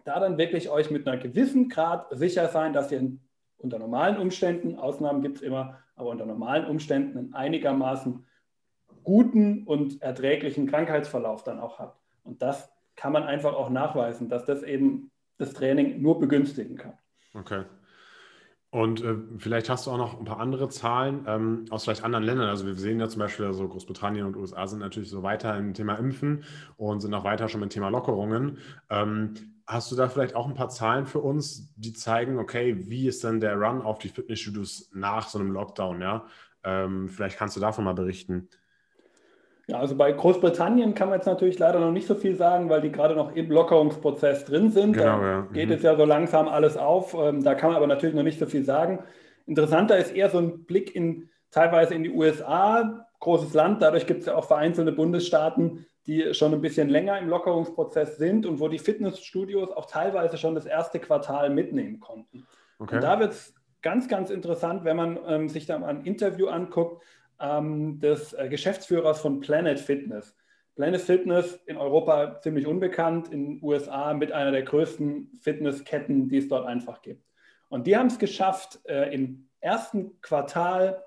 da 0.04 0.20
dann 0.20 0.38
wirklich 0.38 0.70
euch 0.70 0.90
mit 0.90 1.08
einer 1.08 1.18
gewissen 1.18 1.70
Grad 1.70 2.08
sicher 2.12 2.48
sein, 2.48 2.74
dass 2.74 2.92
ihr 2.92 3.12
unter 3.58 3.78
normalen 3.78 4.18
Umständen, 4.18 4.76
Ausnahmen 4.76 5.22
gibt 5.22 5.38
es 5.38 5.44
immer, 5.44 5.78
aber 5.96 6.10
unter 6.10 6.26
normalen 6.26 6.66
Umständen 6.66 7.18
einen 7.18 7.34
einigermaßen 7.34 8.26
guten 9.04 9.66
und 9.66 10.02
erträglichen 10.02 10.68
Krankheitsverlauf 10.68 11.44
dann 11.44 11.60
auch 11.60 11.78
habt. 11.78 12.00
Und 12.24 12.42
das 12.42 12.72
kann 12.96 13.14
man 13.14 13.24
einfach 13.24 13.54
auch 13.54 13.70
nachweisen, 13.70 14.30
dass 14.30 14.46
das 14.46 14.64
eben 14.64 15.12
das 15.42 15.54
Training 15.54 16.02
nur 16.02 16.20
begünstigen 16.20 16.78
kann. 16.78 16.94
Okay. 17.34 17.64
Und 18.70 19.04
äh, 19.04 19.16
vielleicht 19.38 19.70
hast 19.70 19.86
du 19.86 19.92
auch 19.92 19.98
noch 19.98 20.18
ein 20.18 20.24
paar 20.24 20.40
andere 20.40 20.70
Zahlen 20.70 21.26
ähm, 21.28 21.66
aus 21.72 21.84
vielleicht 21.84 22.06
anderen 22.06 22.24
Ländern. 22.24 22.48
Also 22.48 22.66
wir 22.66 22.76
sehen 22.76 23.02
ja 23.02 23.10
zum 23.10 23.20
Beispiel, 23.20 23.46
also 23.46 23.68
Großbritannien 23.68 24.26
und 24.26 24.38
USA 24.38 24.66
sind 24.66 24.80
natürlich 24.80 25.10
so 25.10 25.24
weiter 25.24 25.58
im 25.58 25.74
Thema 25.74 25.96
Impfen 25.96 26.46
und 26.78 27.02
sind 27.02 27.14
auch 27.14 27.26
weiter 27.26 27.50
schon 27.50 27.62
im 27.62 27.70
Thema 27.70 27.90
Lockerungen. 27.90 28.60
Ähm, 28.90 29.34
hast 29.68 29.92
du 29.92 29.98
da 29.98 30.08
vielleicht 30.08 30.36
auch 30.36 30.48
ein 30.48 30.54
paar 30.54 30.70
Zahlen 30.70 31.06
für 31.06 31.20
uns, 31.20 31.74
die 31.76 31.92
zeigen, 31.92 32.40
okay, 32.40 32.90
wie 32.90 33.08
ist 33.08 33.26
denn 33.26 33.42
der 33.42 33.58
Run 33.58 33.82
auf 33.82 34.00
die 34.00 34.10
Fitnessstudios 34.10 34.90
nach 34.94 35.28
so 35.28 35.38
einem 35.38 35.52
Lockdown? 35.52 36.02
Ja, 36.02 36.26
ähm, 36.64 37.10
vielleicht 37.10 37.38
kannst 37.38 37.58
du 37.58 37.60
davon 37.60 37.84
mal 37.84 37.94
berichten. 37.94 38.48
Ja, 39.72 39.80
also 39.80 39.96
bei 39.96 40.12
Großbritannien 40.12 40.96
kann 40.96 41.08
man 41.08 41.20
jetzt 41.20 41.28
natürlich 41.28 41.58
leider 41.58 41.80
noch 41.80 41.94
nicht 41.94 42.06
so 42.06 42.14
viel 42.14 42.36
sagen, 42.36 42.70
weil 42.70 42.82
die 42.82 42.92
gerade 42.92 43.16
noch 43.16 43.34
im 43.34 43.50
Lockerungsprozess 43.50 44.44
drin 44.44 44.70
sind. 44.70 44.94
Genau, 44.94 45.22
da 45.22 45.22
ja. 45.22 45.48
geht 45.54 45.70
mhm. 45.70 45.76
es 45.76 45.82
ja 45.82 45.96
so 45.96 46.04
langsam 46.04 46.50
alles 46.50 46.76
auf. 46.76 47.14
Ähm, 47.14 47.42
da 47.42 47.56
kann 47.56 47.70
man 47.70 47.78
aber 47.78 47.88
natürlich 47.88 48.14
noch 48.14 48.24
nicht 48.24 48.38
so 48.38 48.48
viel 48.48 48.66
sagen. 48.66 49.00
Interessanter 49.46 49.98
ist 49.98 50.14
eher 50.14 50.30
so 50.30 50.40
ein 50.40 50.66
Blick 50.66 50.94
in 50.94 51.30
teilweise 51.52 51.94
in 51.94 52.04
die 52.04 52.12
USA, 52.12 53.08
großes 53.22 53.54
Land. 53.54 53.82
Dadurch 53.82 54.08
gibt 54.08 54.22
es 54.22 54.26
ja 54.26 54.36
auch 54.36 54.44
vereinzelte 54.44 54.92
Bundesstaaten, 54.92 55.86
die 56.06 56.34
schon 56.34 56.54
ein 56.54 56.62
bisschen 56.62 56.90
länger 56.90 57.18
im 57.20 57.30
Lockerungsprozess 57.30 58.18
sind 58.18 58.46
und 58.46 58.60
wo 58.60 58.68
die 58.68 58.80
Fitnessstudios 58.80 59.72
auch 59.72 59.86
teilweise 59.86 60.38
schon 60.38 60.54
das 60.54 60.66
erste 60.66 61.00
Quartal 61.00 61.50
mitnehmen 61.50 62.02
konnten. 62.02 62.46
Okay. 62.78 62.96
Und 62.96 63.04
da 63.04 63.22
wird 63.22 63.32
es 63.32 63.54
ganz, 63.82 64.10
ganz 64.10 64.32
interessant, 64.32 64.84
wenn 64.84 64.98
man 64.98 65.18
ähm, 65.26 65.48
sich 65.48 65.66
da 65.66 65.80
mal 65.80 65.88
ein 65.88 66.04
Interview 66.04 66.48
anguckt 66.48 67.02
ähm, 67.42 68.00
des 68.00 68.34
äh, 68.34 68.48
Geschäftsführers 68.50 69.20
von 69.22 69.40
Planet 69.40 69.80
Fitness. 69.80 70.36
Planet 70.76 71.02
Fitness 71.02 71.60
in 71.66 71.78
Europa 71.78 72.40
ziemlich 72.42 72.66
unbekannt, 72.66 73.32
in 73.32 73.46
den 73.46 73.64
USA 73.64 74.14
mit 74.14 74.32
einer 74.32 74.52
der 74.52 74.64
größten 74.64 75.32
Fitnessketten, 75.42 76.30
die 76.30 76.38
es 76.38 76.48
dort 76.48 76.66
einfach 76.66 77.02
gibt. 77.02 77.26
Und 77.68 77.88
die 77.88 77.98
haben 77.98 78.08
es 78.08 78.20
geschafft, 78.20 78.80
äh, 78.86 79.14
im 79.14 79.50
ersten 79.60 80.20
Quartal, 80.22 81.04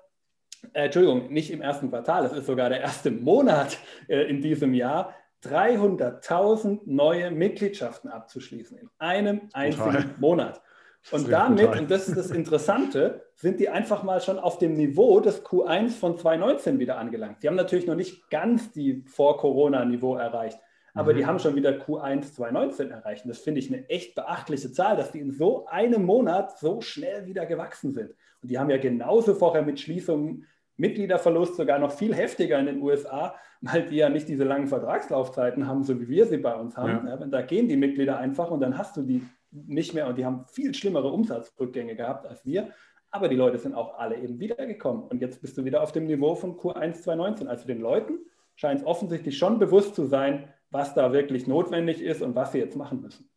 äh, 0.73 0.85
Entschuldigung, 0.85 1.31
nicht 1.31 1.51
im 1.51 1.61
ersten 1.61 1.89
Quartal, 1.89 2.25
es 2.25 2.33
ist 2.33 2.45
sogar 2.45 2.69
der 2.69 2.81
erste 2.81 3.11
Monat 3.11 3.77
äh, 4.07 4.23
in 4.23 4.41
diesem 4.41 4.73
Jahr, 4.73 5.13
300.000 5.43 6.81
neue 6.85 7.29
Mitgliedschaften 7.29 8.09
abzuschließen 8.09 8.77
in 8.77 8.89
einem 8.97 9.49
einzigen 9.53 9.91
Total. 9.91 10.15
Monat. 10.19 10.61
Und 11.11 11.31
damit, 11.31 11.79
und 11.79 11.91
das 11.91 12.07
ist 12.07 12.17
das 12.17 12.31
Interessante, 12.31 13.25
sind 13.35 13.59
die 13.59 13.69
einfach 13.69 14.03
mal 14.03 14.21
schon 14.21 14.39
auf 14.39 14.57
dem 14.57 14.73
Niveau 14.75 15.19
des 15.19 15.45
Q1 15.45 15.91
von 15.91 16.17
2019 16.17 16.79
wieder 16.79 16.97
angelangt. 16.97 17.43
Die 17.43 17.47
haben 17.47 17.55
natürlich 17.55 17.85
noch 17.85 17.95
nicht 17.95 18.29
ganz 18.29 18.71
die 18.71 19.03
Vor-Corona-Niveau 19.05 20.15
erreicht, 20.15 20.57
aber 20.95 21.13
mhm. 21.13 21.17
die 21.17 21.25
haben 21.25 21.39
schon 21.39 21.55
wieder 21.55 21.71
Q1 21.71 22.33
2019 22.33 22.91
erreicht. 22.91 23.25
Und 23.25 23.29
das 23.29 23.39
finde 23.39 23.59
ich 23.59 23.71
eine 23.71 23.87
echt 23.89 24.15
beachtliche 24.15 24.71
Zahl, 24.71 24.97
dass 24.97 25.11
die 25.11 25.19
in 25.19 25.31
so 25.31 25.67
einem 25.67 26.05
Monat 26.05 26.57
so 26.57 26.81
schnell 26.81 27.27
wieder 27.27 27.45
gewachsen 27.45 27.91
sind. 27.91 28.15
Und 28.41 28.49
die 28.49 28.57
haben 28.57 28.69
ja 28.69 28.77
genauso 28.77 29.35
vorher 29.35 29.61
mit 29.61 29.79
Schließungen 29.79 30.45
Mitgliederverlust 30.77 31.55
sogar 31.55 31.79
noch 31.79 31.91
viel 31.91 32.13
heftiger 32.13 32.59
in 32.59 32.65
den 32.65 32.81
USA, 32.81 33.35
weil 33.61 33.87
die 33.87 33.97
ja 33.97 34.09
nicht 34.09 34.27
diese 34.27 34.43
langen 34.43 34.67
Vertragslaufzeiten 34.67 35.67
haben, 35.67 35.83
so 35.83 35.99
wie 35.99 36.07
wir 36.07 36.25
sie 36.25 36.37
bei 36.37 36.55
uns 36.55 36.75
haben. 36.77 37.07
Ja. 37.07 37.17
Ja, 37.19 37.27
da 37.27 37.41
gehen 37.41 37.67
die 37.67 37.77
Mitglieder 37.77 38.17
einfach 38.17 38.51
und 38.51 38.59
dann 38.59 38.77
hast 38.77 38.97
du 38.97 39.01
die 39.01 39.23
nicht 39.51 39.93
mehr 39.93 40.07
und 40.07 40.17
die 40.17 40.25
haben 40.25 40.45
viel 40.47 40.73
schlimmere 40.73 41.09
Umsatzrückgänge 41.09 41.95
gehabt 41.95 42.25
als 42.25 42.45
wir. 42.45 42.69
Aber 43.11 43.29
die 43.29 43.37
Leute 43.37 43.57
sind 43.57 43.73
auch 43.73 43.97
alle 43.97 44.17
eben 44.17 44.39
wiedergekommen. 44.39 45.03
Und 45.03 45.21
jetzt 45.21 45.41
bist 45.41 45.57
du 45.57 45.63
wieder 45.63 45.81
auf 45.81 45.93
dem 45.93 46.05
Niveau 46.05 46.35
von 46.35 46.57
Q1 46.57 47.01
2019. 47.01 47.47
Also 47.47 47.65
den 47.65 47.79
Leuten 47.79 48.19
scheint 48.55 48.81
es 48.81 48.85
offensichtlich 48.85 49.37
schon 49.37 49.57
bewusst 49.57 49.95
zu 49.95 50.05
sein, 50.05 50.49
was 50.69 50.93
da 50.93 51.13
wirklich 51.13 51.47
notwendig 51.47 52.01
ist 52.01 52.21
und 52.21 52.35
was 52.35 52.51
sie 52.51 52.57
jetzt 52.57 52.75
machen 52.75 53.01
müssen. 53.01 53.29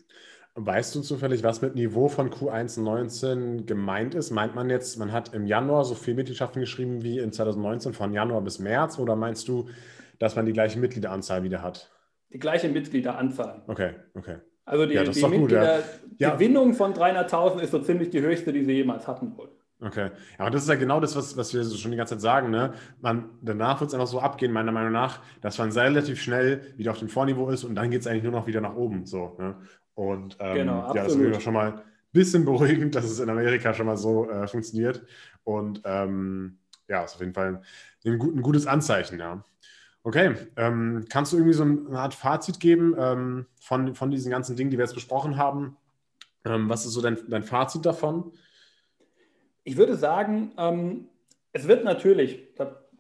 Weißt 0.61 0.93
du 0.97 1.03
zufällig, 1.03 1.45
was 1.45 1.63
mit 1.63 1.77
Niveau 1.77 2.09
von 2.09 2.31
Q1 2.31 2.81
19 2.81 3.67
gemeint 3.67 4.17
ist? 4.17 4.33
Meint 4.33 4.57
man 4.57 4.69
jetzt, 4.71 4.99
man 4.99 5.13
hat 5.13 5.33
im 5.33 5.47
Januar 5.47 5.85
so 5.85 5.95
viel 5.95 6.15
Mitgliedschaften 6.15 6.59
geschrieben 6.59 7.05
wie 7.05 7.21
in 7.21 7.31
2019 7.31 7.93
von 7.93 8.13
Januar 8.13 8.41
bis 8.41 8.59
März 8.59 8.99
oder 8.99 9.15
meinst 9.15 9.47
du, 9.47 9.69
dass 10.19 10.35
man 10.35 10.47
die 10.47 10.53
gleiche 10.53 10.81
Mitgliederanzahl 10.81 11.45
wieder 11.45 11.63
hat? 11.63 11.93
Die 12.33 12.41
gleiche 12.41 12.69
Mitgliederanzahl. 12.69 13.63
Okay, 13.69 13.95
okay. 14.15 14.39
Also 14.65 14.87
die, 14.87 14.95
ja, 14.95 15.05
die 15.05 15.25
Mitgliedergewinnung 15.25 16.71
ja. 16.71 16.75
von 16.75 16.93
300.000 16.93 17.61
ist 17.61 17.71
so 17.71 17.79
ziemlich 17.79 18.11
die 18.11 18.21
höchste, 18.21 18.53
die 18.53 18.65
sie 18.65 18.73
jemals 18.73 19.07
hatten 19.07 19.37
wohl. 19.37 19.51
Okay. 19.81 20.11
Ja, 20.41 20.47
und 20.47 20.55
das 20.55 20.63
ist 20.63 20.69
ja 20.69 20.75
genau 20.75 20.99
das, 20.99 21.15
was, 21.15 21.37
was 21.37 21.55
wir 21.55 21.63
schon 21.65 21.93
die 21.93 21.97
ganze 21.97 22.15
Zeit 22.15 22.21
sagen. 22.21 22.51
Ne? 22.51 22.73
Man, 23.01 23.31
danach 23.43 23.81
wird 23.81 23.89
es 23.89 23.95
einfach 23.95 24.09
so 24.09 24.19
abgehen, 24.19 24.51
meiner 24.51 24.73
Meinung 24.73 24.91
nach, 24.91 25.21
dass 25.41 25.57
man 25.59 25.71
relativ 25.71 26.21
schnell 26.21 26.75
wieder 26.77 26.91
auf 26.91 26.99
dem 26.99 27.09
Vorniveau 27.09 27.49
ist 27.51 27.63
und 27.63 27.77
dann 27.77 27.91
geht 27.91 28.01
es 28.01 28.09
eigentlich 28.09 28.25
nur 28.25 28.33
noch 28.33 28.49
wieder 28.49 28.61
nach 28.61 28.75
oben. 28.75 29.07
So, 29.07 29.37
ne? 29.39 29.55
Und 29.99 30.37
ähm, 30.39 30.55
genau, 30.55 30.95
ja, 30.95 31.03
das 31.03 31.17
ist 31.17 31.43
schon 31.43 31.55
mal 31.55 31.73
ein 31.73 31.83
bisschen 32.13 32.45
beruhigend, 32.45 32.95
dass 32.95 33.05
es 33.05 33.19
in 33.19 33.29
Amerika 33.29 33.75
schon 33.75 33.87
mal 33.87 33.97
so 33.97 34.31
äh, 34.31 34.47
funktioniert. 34.47 35.05
Und 35.43 35.83
ähm, 35.85 36.59
ja, 36.87 37.03
ist 37.03 37.17
auf 37.17 37.21
jeden 37.21 37.35
Fall 37.35 37.63
ein, 38.05 38.13
ein, 38.13 38.43
gutes 38.43 38.69
Anzeichen, 38.69 39.19
ja. 39.19 39.43
Okay, 40.05 40.37
ähm, 40.57 41.05
kannst 41.11 41.33
du 41.33 41.37
irgendwie 41.39 41.53
so 41.53 41.65
eine 41.65 41.99
Art 41.99 42.15
Fazit 42.15 42.61
geben 42.61 42.95
ähm, 42.97 43.47
von, 43.61 43.97
von 43.97 44.13
diesen 44.13 44.31
ganzen 44.31 44.55
Dingen, 44.55 44.71
die 44.71 44.79
wir 44.79 44.85
jetzt 44.85 44.95
besprochen 44.95 45.37
haben? 45.37 45.77
Ähm, 46.45 46.69
was 46.69 46.87
ist 46.87 46.93
so 46.93 47.03
dein, 47.03 47.19
dein 47.29 47.43
Fazit 47.43 47.85
davon? 47.85 48.31
Ich 49.65 49.77
würde 49.77 49.97
sagen, 49.97 50.53
ähm, 50.59 51.09
es 51.53 51.67
wird 51.67 51.83
natürlich, 51.83 52.55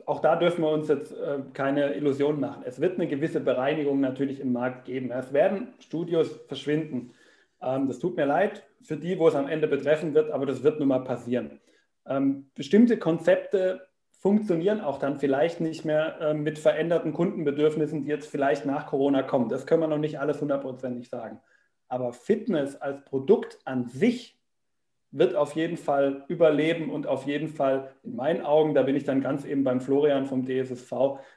auch 0.09 0.21
da 0.21 0.37
dürfen 0.37 0.62
wir 0.62 0.71
uns 0.71 0.88
jetzt 0.88 1.12
äh, 1.12 1.40
keine 1.53 1.92
Illusionen 1.92 2.40
machen, 2.40 2.62
es 2.64 2.81
wird 2.81 2.94
eine 2.94 3.07
gewisse 3.07 3.40
Bereinigung 3.40 4.01
natürlich 4.01 4.40
im 4.40 4.55
Markt 4.55 4.87
geben. 4.87 5.11
Es 5.11 5.35
werden 5.35 5.75
Studios 5.81 6.40
verschwinden. 6.49 7.12
Ähm, 7.61 7.88
das 7.88 7.99
tut 7.99 8.16
mir 8.16 8.25
leid 8.25 8.66
für 8.81 8.97
die, 8.97 9.18
wo 9.18 9.29
es 9.29 9.35
am 9.35 9.49
Ende 9.49 9.68
betreffen 9.68 10.14
wird, 10.14 10.31
aber 10.31 10.47
das 10.47 10.62
wird 10.62 10.79
nun 10.79 10.88
mal 10.88 11.05
passieren. 11.05 11.61
Ähm, 12.07 12.51
bestimmte 12.55 12.99
Konzepte 12.99 13.87
funktionieren 14.18 14.81
auch 14.81 14.99
dann 14.99 15.18
vielleicht 15.18 15.61
nicht 15.61 15.85
mehr 15.85 16.18
äh, 16.23 16.35
mit 16.35 16.59
veränderten 16.59 17.12
Kundenbedürfnissen, 17.12 18.03
die 18.03 18.09
jetzt 18.09 18.31
vielleicht 18.31 18.64
nach 18.64 18.87
Corona 18.87 19.23
kommen. 19.23 19.51
Das 19.51 19.66
können 19.66 19.83
wir 19.83 19.88
noch 19.88 19.99
nicht 19.99 20.18
alles 20.18 20.40
hundertprozentig 20.40 21.11
sagen. 21.11 21.38
Aber 21.87 22.14
Fitness 22.14 22.77
als 22.77 23.05
Produkt 23.05 23.59
an 23.66 23.85
sich 23.85 24.38
wird 25.11 25.35
auf 25.35 25.57
jeden 25.57 25.77
Fall 25.77 26.25
überleben 26.29 26.90
und 26.90 27.07
auf 27.07 27.27
jeden 27.27 27.49
Fall 27.49 27.90
in 28.03 28.16
meinen 28.16 28.44
Augen, 28.44 28.75
da 28.75 28.83
bin 28.83 28.97
ich 28.97 29.05
dann 29.05 29.21
ganz 29.21 29.44
eben 29.44 29.64
beim 29.64 29.81
Florian 29.81 30.27
vom 30.27 30.44
DSSV, 30.44 30.92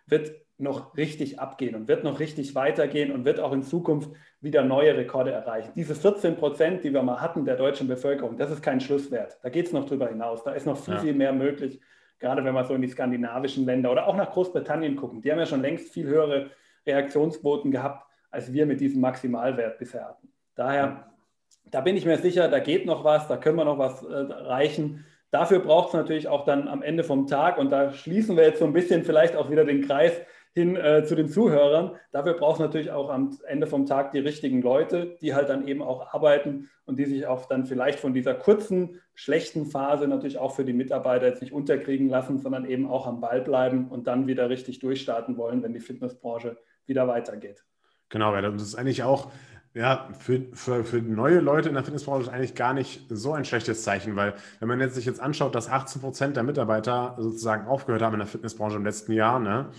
wird 0.07 0.31
noch 0.57 0.95
richtig 0.95 1.39
abgehen 1.39 1.73
und 1.75 1.87
wird 1.87 2.03
noch 2.03 2.19
richtig 2.19 2.53
weitergehen 2.53 3.11
und 3.11 3.25
wird 3.25 3.39
auch 3.39 3.51
in 3.51 3.63
Zukunft 3.63 4.11
wieder 4.41 4.63
neue 4.63 4.95
Rekorde 4.95 5.31
erreichen. 5.31 5.71
Diese 5.75 5.95
14 5.95 6.35
Prozent, 6.35 6.83
die 6.83 6.93
wir 6.93 7.01
mal 7.01 7.19
hatten 7.19 7.45
der 7.45 7.55
deutschen 7.55 7.87
Bevölkerung, 7.87 8.37
das 8.37 8.51
ist 8.51 8.61
kein 8.61 8.79
Schlusswert. 8.79 9.39
Da 9.41 9.49
geht 9.49 9.67
es 9.67 9.73
noch 9.73 9.85
drüber 9.85 10.07
hinaus. 10.07 10.43
Da 10.43 10.51
ist 10.51 10.67
noch 10.67 10.77
viel, 10.77 10.95
ja. 10.95 10.99
viel 10.99 11.13
mehr 11.13 11.33
möglich 11.33 11.81
gerade 12.21 12.45
wenn 12.45 12.53
wir 12.53 12.63
so 12.63 12.75
in 12.75 12.81
die 12.81 12.87
skandinavischen 12.87 13.65
Länder 13.65 13.91
oder 13.91 14.07
auch 14.07 14.15
nach 14.15 14.31
Großbritannien 14.31 14.95
gucken, 14.95 15.21
die 15.21 15.31
haben 15.31 15.39
ja 15.39 15.45
schon 15.45 15.61
längst 15.61 15.91
viel 15.91 16.07
höhere 16.07 16.51
Reaktionsquoten 16.85 17.71
gehabt, 17.71 18.07
als 18.29 18.53
wir 18.53 18.65
mit 18.65 18.79
diesem 18.79 19.01
Maximalwert 19.01 19.77
bisher 19.77 20.07
hatten. 20.07 20.31
Daher, 20.55 21.10
da 21.65 21.81
bin 21.81 21.97
ich 21.97 22.05
mir 22.05 22.17
sicher, 22.17 22.47
da 22.47 22.59
geht 22.59 22.85
noch 22.85 23.03
was, 23.03 23.27
da 23.27 23.37
können 23.37 23.57
wir 23.57 23.65
noch 23.65 23.77
was 23.77 24.03
äh, 24.03 24.07
erreichen. 24.07 25.05
Dafür 25.31 25.59
braucht 25.59 25.89
es 25.89 25.93
natürlich 25.93 26.27
auch 26.27 26.43
dann 26.43 26.67
am 26.67 26.81
Ende 26.81 27.03
vom 27.03 27.27
Tag, 27.27 27.57
und 27.57 27.71
da 27.71 27.93
schließen 27.93 28.35
wir 28.35 28.43
jetzt 28.43 28.59
so 28.59 28.65
ein 28.65 28.73
bisschen 28.73 29.03
vielleicht 29.03 29.35
auch 29.35 29.49
wieder 29.49 29.63
den 29.63 29.85
Kreis 29.85 30.13
hin 30.53 30.75
äh, 30.75 31.05
zu 31.05 31.15
den 31.15 31.29
Zuhörern. 31.29 31.95
Dafür 32.11 32.33
braucht 32.33 32.55
es 32.55 32.59
natürlich 32.59 32.91
auch 32.91 33.09
am 33.09 33.37
Ende 33.47 33.67
vom 33.67 33.85
Tag 33.85 34.11
die 34.11 34.19
richtigen 34.19 34.61
Leute, 34.61 35.17
die 35.21 35.33
halt 35.33 35.47
dann 35.47 35.65
eben 35.65 35.81
auch 35.81 36.13
arbeiten 36.13 36.69
und 36.85 36.99
die 36.99 37.05
sich 37.05 37.25
auch 37.25 37.45
dann 37.45 37.65
vielleicht 37.65 37.99
von 37.99 38.13
dieser 38.13 38.33
kurzen, 38.33 38.99
schlechten 39.13 39.65
Phase 39.65 40.07
natürlich 40.07 40.37
auch 40.37 40.53
für 40.53 40.65
die 40.65 40.73
Mitarbeiter 40.73 41.27
jetzt 41.27 41.41
nicht 41.41 41.53
unterkriegen 41.53 42.09
lassen, 42.09 42.39
sondern 42.39 42.65
eben 42.65 42.89
auch 42.89 43.07
am 43.07 43.21
Ball 43.21 43.41
bleiben 43.41 43.87
und 43.87 44.07
dann 44.07 44.27
wieder 44.27 44.49
richtig 44.49 44.79
durchstarten 44.79 45.37
wollen, 45.37 45.63
wenn 45.63 45.73
die 45.73 45.79
Fitnessbranche 45.79 46.57
wieder 46.85 47.07
weitergeht. 47.07 47.63
Genau, 48.09 48.35
das 48.41 48.61
ist 48.61 48.75
eigentlich 48.75 49.03
auch 49.03 49.31
ja, 49.73 50.09
für, 50.19 50.41
für, 50.53 50.83
für 50.83 51.01
neue 51.01 51.39
Leute 51.39 51.69
in 51.69 51.75
der 51.75 51.83
Fitnessbranche 51.83 52.23
ist 52.23 52.29
eigentlich 52.29 52.55
gar 52.55 52.73
nicht 52.73 53.05
so 53.09 53.33
ein 53.33 53.45
schlechtes 53.45 53.83
Zeichen, 53.83 54.15
weil 54.15 54.33
wenn 54.59 54.67
man 54.67 54.79
jetzt 54.81 54.95
sich 54.95 55.05
jetzt 55.05 55.21
anschaut, 55.21 55.55
dass 55.55 55.69
18 55.69 56.01
Prozent 56.01 56.35
der 56.35 56.43
Mitarbeiter 56.43 57.15
sozusagen 57.17 57.67
aufgehört 57.67 58.01
haben 58.01 58.13
in 58.13 58.19
der 58.19 58.27
Fitnessbranche 58.27 58.75
im 58.75 58.83
letzten 58.83 59.13
Jahr, 59.13 59.39
ne, 59.39 59.69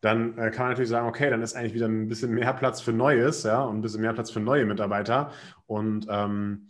dann 0.00 0.36
äh, 0.36 0.50
kann 0.50 0.64
man 0.64 0.70
natürlich 0.70 0.90
sagen, 0.90 1.06
okay, 1.06 1.30
dann 1.30 1.42
ist 1.42 1.54
eigentlich 1.54 1.74
wieder 1.74 1.86
ein 1.86 2.08
bisschen 2.08 2.32
mehr 2.32 2.52
Platz 2.54 2.80
für 2.80 2.92
Neues, 2.92 3.44
ja, 3.44 3.62
und 3.62 3.78
ein 3.78 3.82
bisschen 3.82 4.00
mehr 4.00 4.12
Platz 4.12 4.30
für 4.30 4.40
neue 4.40 4.66
Mitarbeiter. 4.66 5.30
Und 5.66 6.06
ähm, 6.10 6.68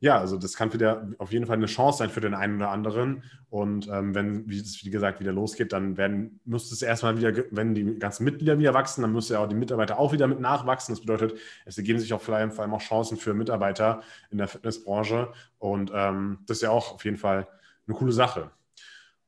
ja, 0.00 0.18
also 0.18 0.38
das 0.38 0.54
kann 0.56 0.72
wieder 0.72 1.08
auf 1.18 1.30
jeden 1.30 1.46
Fall 1.46 1.56
eine 1.56 1.66
Chance 1.66 1.98
sein 1.98 2.08
für 2.08 2.22
den 2.22 2.32
einen 2.32 2.56
oder 2.56 2.70
anderen. 2.70 3.22
Und 3.50 3.86
ähm, 3.88 4.14
wenn, 4.14 4.48
wie 4.48 4.58
es 4.58 4.82
wie 4.82 4.90
gesagt 4.90 5.20
wieder 5.20 5.32
losgeht, 5.32 5.74
dann 5.74 5.98
werden, 5.98 6.40
müsste 6.46 6.74
es 6.74 6.80
erstmal 6.80 7.18
wieder, 7.18 7.44
wenn 7.50 7.74
die 7.74 7.98
ganzen 7.98 8.24
Mitglieder 8.24 8.58
wieder 8.58 8.72
wachsen, 8.72 9.02
dann 9.02 9.12
müsste 9.12 9.34
ja 9.34 9.40
auch 9.40 9.48
die 9.48 9.54
Mitarbeiter 9.54 9.98
auch 9.98 10.12
wieder 10.12 10.26
mit 10.26 10.40
nachwachsen. 10.40 10.94
Das 10.94 11.00
bedeutet, 11.00 11.38
es 11.66 11.76
ergeben 11.76 11.98
sich 11.98 12.14
auch 12.14 12.22
vor 12.22 12.34
allem 12.34 12.50
auch 12.72 12.80
Chancen 12.80 13.18
für 13.18 13.34
Mitarbeiter 13.34 14.02
in 14.30 14.38
der 14.38 14.48
Fitnessbranche. 14.48 15.32
Und 15.58 15.92
ähm, 15.94 16.38
das 16.46 16.58
ist 16.58 16.62
ja 16.62 16.70
auch 16.70 16.94
auf 16.94 17.04
jeden 17.04 17.18
Fall 17.18 17.46
eine 17.86 17.96
coole 17.96 18.12
Sache. 18.12 18.50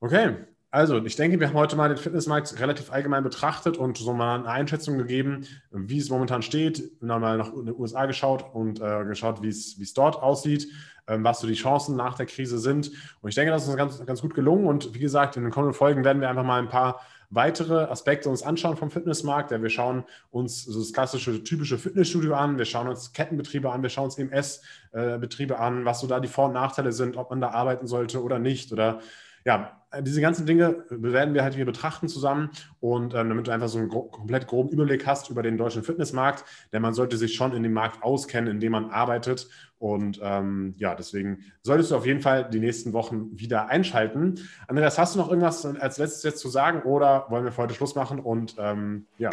Okay, 0.01 0.37
also, 0.73 1.05
ich 1.05 1.17
denke, 1.17 1.39
wir 1.39 1.49
haben 1.49 1.55
heute 1.55 1.77
mal 1.77 1.89
den 1.89 1.99
Fitnessmarkt 1.99 2.59
relativ 2.59 2.91
allgemein 2.91 3.23
betrachtet 3.23 3.77
und 3.77 3.99
so 3.99 4.15
mal 4.15 4.39
eine 4.39 4.49
Einschätzung 4.49 4.97
gegeben, 4.97 5.47
wie 5.71 5.99
es 5.99 6.09
momentan 6.09 6.41
steht. 6.41 6.91
Wir 7.03 7.13
haben 7.13 7.21
mal 7.21 7.37
nach 7.37 7.51
den 7.51 7.79
USA 7.79 8.07
geschaut 8.07 8.47
und 8.55 8.81
äh, 8.81 9.05
geschaut, 9.05 9.43
wie 9.43 9.49
es 9.49 9.93
dort 9.93 10.17
aussieht, 10.17 10.69
ähm, 11.07 11.25
was 11.25 11.41
so 11.41 11.47
die 11.47 11.53
Chancen 11.53 11.95
nach 11.95 12.15
der 12.15 12.25
Krise 12.25 12.59
sind. 12.59 12.91
Und 13.21 13.29
ich 13.29 13.35
denke, 13.35 13.51
das 13.51 13.65
ist 13.65 13.69
uns 13.69 13.77
ganz, 13.77 14.07
ganz 14.07 14.23
gut 14.23 14.33
gelungen. 14.33 14.65
Und 14.65 14.95
wie 14.95 14.99
gesagt, 14.99 15.37
in 15.37 15.43
den 15.43 15.53
kommenden 15.53 15.75
Folgen 15.75 16.07
werden 16.07 16.23
wir 16.23 16.31
einfach 16.31 16.43
mal 16.43 16.59
ein 16.59 16.71
paar 16.71 17.03
weitere 17.29 17.85
Aspekte 17.91 18.31
uns 18.31 18.43
anschauen 18.43 18.79
vom 18.79 18.91
Fitnessmarkt. 18.91 19.51
Ja, 19.51 19.61
wir 19.61 19.69
schauen 19.69 20.05
uns 20.31 20.65
so 20.65 20.79
das 20.79 20.95
klassische, 20.95 21.45
typische 21.45 21.77
Fitnessstudio 21.77 22.33
an, 22.33 22.57
wir 22.57 22.65
schauen 22.65 22.89
uns 22.89 23.13
Kettenbetriebe 23.13 23.71
an, 23.71 23.83
wir 23.83 23.91
schauen 23.91 24.07
uns 24.07 24.17
EMS-Betriebe 24.17 25.59
an, 25.59 25.85
was 25.85 26.01
so 26.01 26.07
da 26.07 26.19
die 26.19 26.29
Vor- 26.29 26.47
und 26.47 26.55
Nachteile 26.55 26.93
sind, 26.93 27.19
ob 27.19 27.29
man 27.29 27.43
da 27.43 27.51
arbeiten 27.51 27.87
sollte 27.87 28.23
oder 28.23 28.39
nicht. 28.39 28.73
Oder 28.73 29.01
ja, 29.45 29.83
diese 30.01 30.21
ganzen 30.21 30.47
Dinge 30.47 30.85
werden 30.89 31.35
wir 31.35 31.43
halt 31.43 31.55
hier 31.55 31.67
betrachten 31.67 32.09
zusammen 32.09 32.51
und 32.81 33.15
ähm, 33.15 33.29
damit 33.29 33.47
du 33.47 33.51
einfach 33.51 33.69
so 33.69 33.79
einen 33.79 33.89
gro 33.89 34.05
komplett 34.05 34.47
groben 34.47 34.71
Überblick 34.71 35.07
hast 35.07 35.29
über 35.29 35.43
den 35.43 35.59
deutschen 35.59 35.83
Fitnessmarkt, 35.83 36.45
denn 36.73 36.81
man 36.81 36.95
sollte 36.95 37.17
sich 37.17 37.35
schon 37.35 37.55
in 37.55 37.63
dem 37.63 37.75
Markt 37.75 38.03
auskennen, 38.03 38.51
in 38.51 38.61
dem 38.61 38.73
man 38.73 38.91
arbeitet 38.91 39.49
und 39.79 40.19
ähm, 40.23 40.75
ja, 40.79 40.95
deswegen 40.95 41.45
solltest 41.63 41.91
du 41.91 41.97
auf 41.97 42.07
jeden 42.07 42.21
Fall 42.21 42.49
die 42.49 42.61
nächsten 42.61 42.93
Wochen 42.93 43.39
wieder 43.39 43.69
einschalten. 43.69 44.41
Andreas, 44.67 44.99
hast 44.99 45.15
du 45.15 45.19
noch 45.19 45.29
irgendwas 45.29 45.67
als 45.67 45.99
letztes 45.99 46.23
jetzt 46.23 46.39
zu 46.39 46.49
sagen 46.49 46.83
oder 46.83 47.27
wollen 47.29 47.45
wir 47.45 47.53
für 47.53 47.63
heute 47.63 47.75
Schluss 47.75 47.95
machen 47.95 48.19
und 48.19 48.57
ähm, 48.59 49.07
ja. 49.19 49.31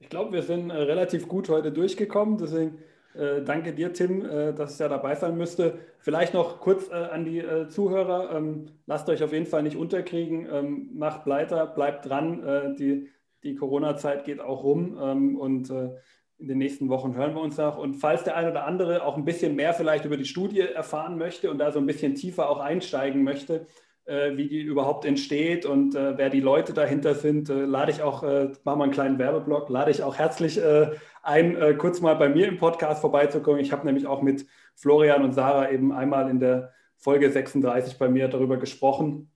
Ich 0.00 0.08
glaube, 0.08 0.32
wir 0.32 0.42
sind 0.42 0.70
äh, 0.70 0.76
relativ 0.76 1.26
gut 1.26 1.48
heute 1.48 1.72
durchgekommen, 1.72 2.38
deswegen 2.38 2.78
äh, 3.18 3.42
danke 3.42 3.72
dir, 3.72 3.92
Tim, 3.92 4.24
äh, 4.24 4.52
dass 4.52 4.74
ich 4.74 4.78
ja 4.78 4.88
dabei 4.88 5.14
sein 5.14 5.36
müsste. 5.36 5.78
Vielleicht 5.98 6.34
noch 6.34 6.60
kurz 6.60 6.88
äh, 6.88 6.94
an 6.94 7.24
die 7.24 7.38
äh, 7.38 7.68
Zuhörer. 7.68 8.34
Ähm, 8.36 8.66
lasst 8.86 9.08
euch 9.08 9.22
auf 9.22 9.32
jeden 9.32 9.46
Fall 9.46 9.62
nicht 9.62 9.76
unterkriegen. 9.76 10.48
Ähm, 10.50 10.90
macht 10.94 11.26
weiter, 11.26 11.66
bleibt 11.66 12.08
dran. 12.08 12.46
Äh, 12.46 12.74
die 12.76 13.08
die 13.44 13.54
Corona-Zeit 13.54 14.24
geht 14.24 14.40
auch 14.40 14.64
rum 14.64 14.98
ähm, 15.00 15.36
und 15.36 15.70
in 16.38 16.48
den 16.48 16.58
nächsten 16.58 16.88
Wochen 16.88 17.14
hören 17.14 17.34
wir 17.34 17.40
uns 17.40 17.56
noch. 17.56 17.78
Und 17.78 17.94
falls 17.94 18.24
der 18.24 18.36
eine 18.36 18.50
oder 18.50 18.64
andere 18.64 19.04
auch 19.04 19.16
ein 19.16 19.24
bisschen 19.24 19.54
mehr 19.54 19.74
vielleicht 19.74 20.04
über 20.04 20.16
die 20.16 20.24
Studie 20.24 20.60
erfahren 20.60 21.18
möchte 21.18 21.50
und 21.50 21.58
da 21.58 21.70
so 21.70 21.78
ein 21.78 21.86
bisschen 21.86 22.16
tiefer 22.16 22.48
auch 22.48 22.58
einsteigen 22.58 23.22
möchte, 23.22 23.66
wie 24.36 24.48
die 24.48 24.60
überhaupt 24.60 25.04
entsteht 25.04 25.66
und 25.66 25.94
äh, 25.94 26.16
wer 26.16 26.30
die 26.30 26.40
Leute 26.40 26.72
dahinter 26.72 27.14
sind, 27.14 27.50
äh, 27.50 27.64
lade 27.64 27.92
ich 27.92 28.02
auch, 28.02 28.22
äh, 28.22 28.52
machen 28.64 28.78
wir 28.78 28.84
einen 28.84 28.92
kleinen 28.92 29.18
Werbeblock, 29.18 29.68
lade 29.68 29.90
ich 29.90 30.02
auch 30.02 30.16
herzlich 30.16 30.60
ein, 31.28 31.56
äh, 31.56 31.74
kurz 31.74 32.00
mal 32.00 32.14
bei 32.14 32.28
mir 32.28 32.48
im 32.48 32.56
Podcast 32.56 33.00
vorbeizukommen. 33.02 33.60
Ich 33.60 33.70
habe 33.70 33.84
nämlich 33.84 34.06
auch 34.06 34.22
mit 34.22 34.46
Florian 34.74 35.22
und 35.22 35.34
Sarah 35.34 35.70
eben 35.70 35.92
einmal 35.92 36.30
in 36.30 36.40
der 36.40 36.72
Folge 36.96 37.30
36 37.30 37.98
bei 37.98 38.08
mir 38.08 38.28
darüber 38.28 38.56
gesprochen. 38.56 39.30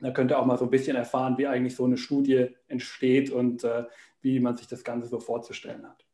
Da 0.00 0.10
könnt 0.10 0.30
ihr 0.30 0.38
auch 0.38 0.46
mal 0.46 0.58
so 0.58 0.64
ein 0.64 0.70
bisschen 0.70 0.96
erfahren, 0.96 1.38
wie 1.38 1.46
eigentlich 1.46 1.74
so 1.74 1.84
eine 1.84 1.96
Studie 1.96 2.54
entsteht 2.68 3.30
und 3.30 3.64
äh, 3.64 3.84
wie 4.20 4.40
man 4.40 4.56
sich 4.56 4.68
das 4.68 4.84
Ganze 4.84 5.08
so 5.08 5.18
vorzustellen 5.18 5.88
hat. 5.88 6.07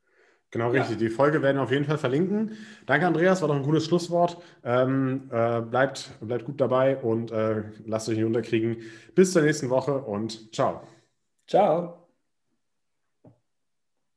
Genau, 0.55 0.71
richtig. 0.71 1.01
Ja. 1.01 1.09
Die 1.09 1.11
Folge 1.11 1.43
werden 1.43 1.57
wir 1.57 1.64
auf 1.64 1.73
jeden 1.73 1.85
Fall 1.85 1.99
verlinken. 1.99 2.53
Danke, 2.87 3.09
Andreas, 3.09 3.40
war 3.43 3.49
doch 3.49 3.57
ein 3.57 3.64
gutes 3.64 3.87
Schlusswort. 3.87 4.40
Ähm, 4.62 5.29
äh, 5.33 5.61
bleibt, 5.62 6.12
bleibt 6.21 6.45
gut 6.45 6.61
dabei 6.61 6.97
und 6.97 7.33
äh, 7.33 7.64
lasst 7.87 8.09
euch 8.09 8.14
nicht 8.17 8.25
unterkriegen. 8.25 8.77
Bis 9.17 9.33
zur 9.33 9.43
nächsten 9.43 9.69
Woche 9.69 9.95
und 9.99 10.55
ciao. 10.55 10.83
Ciao. 11.49 12.04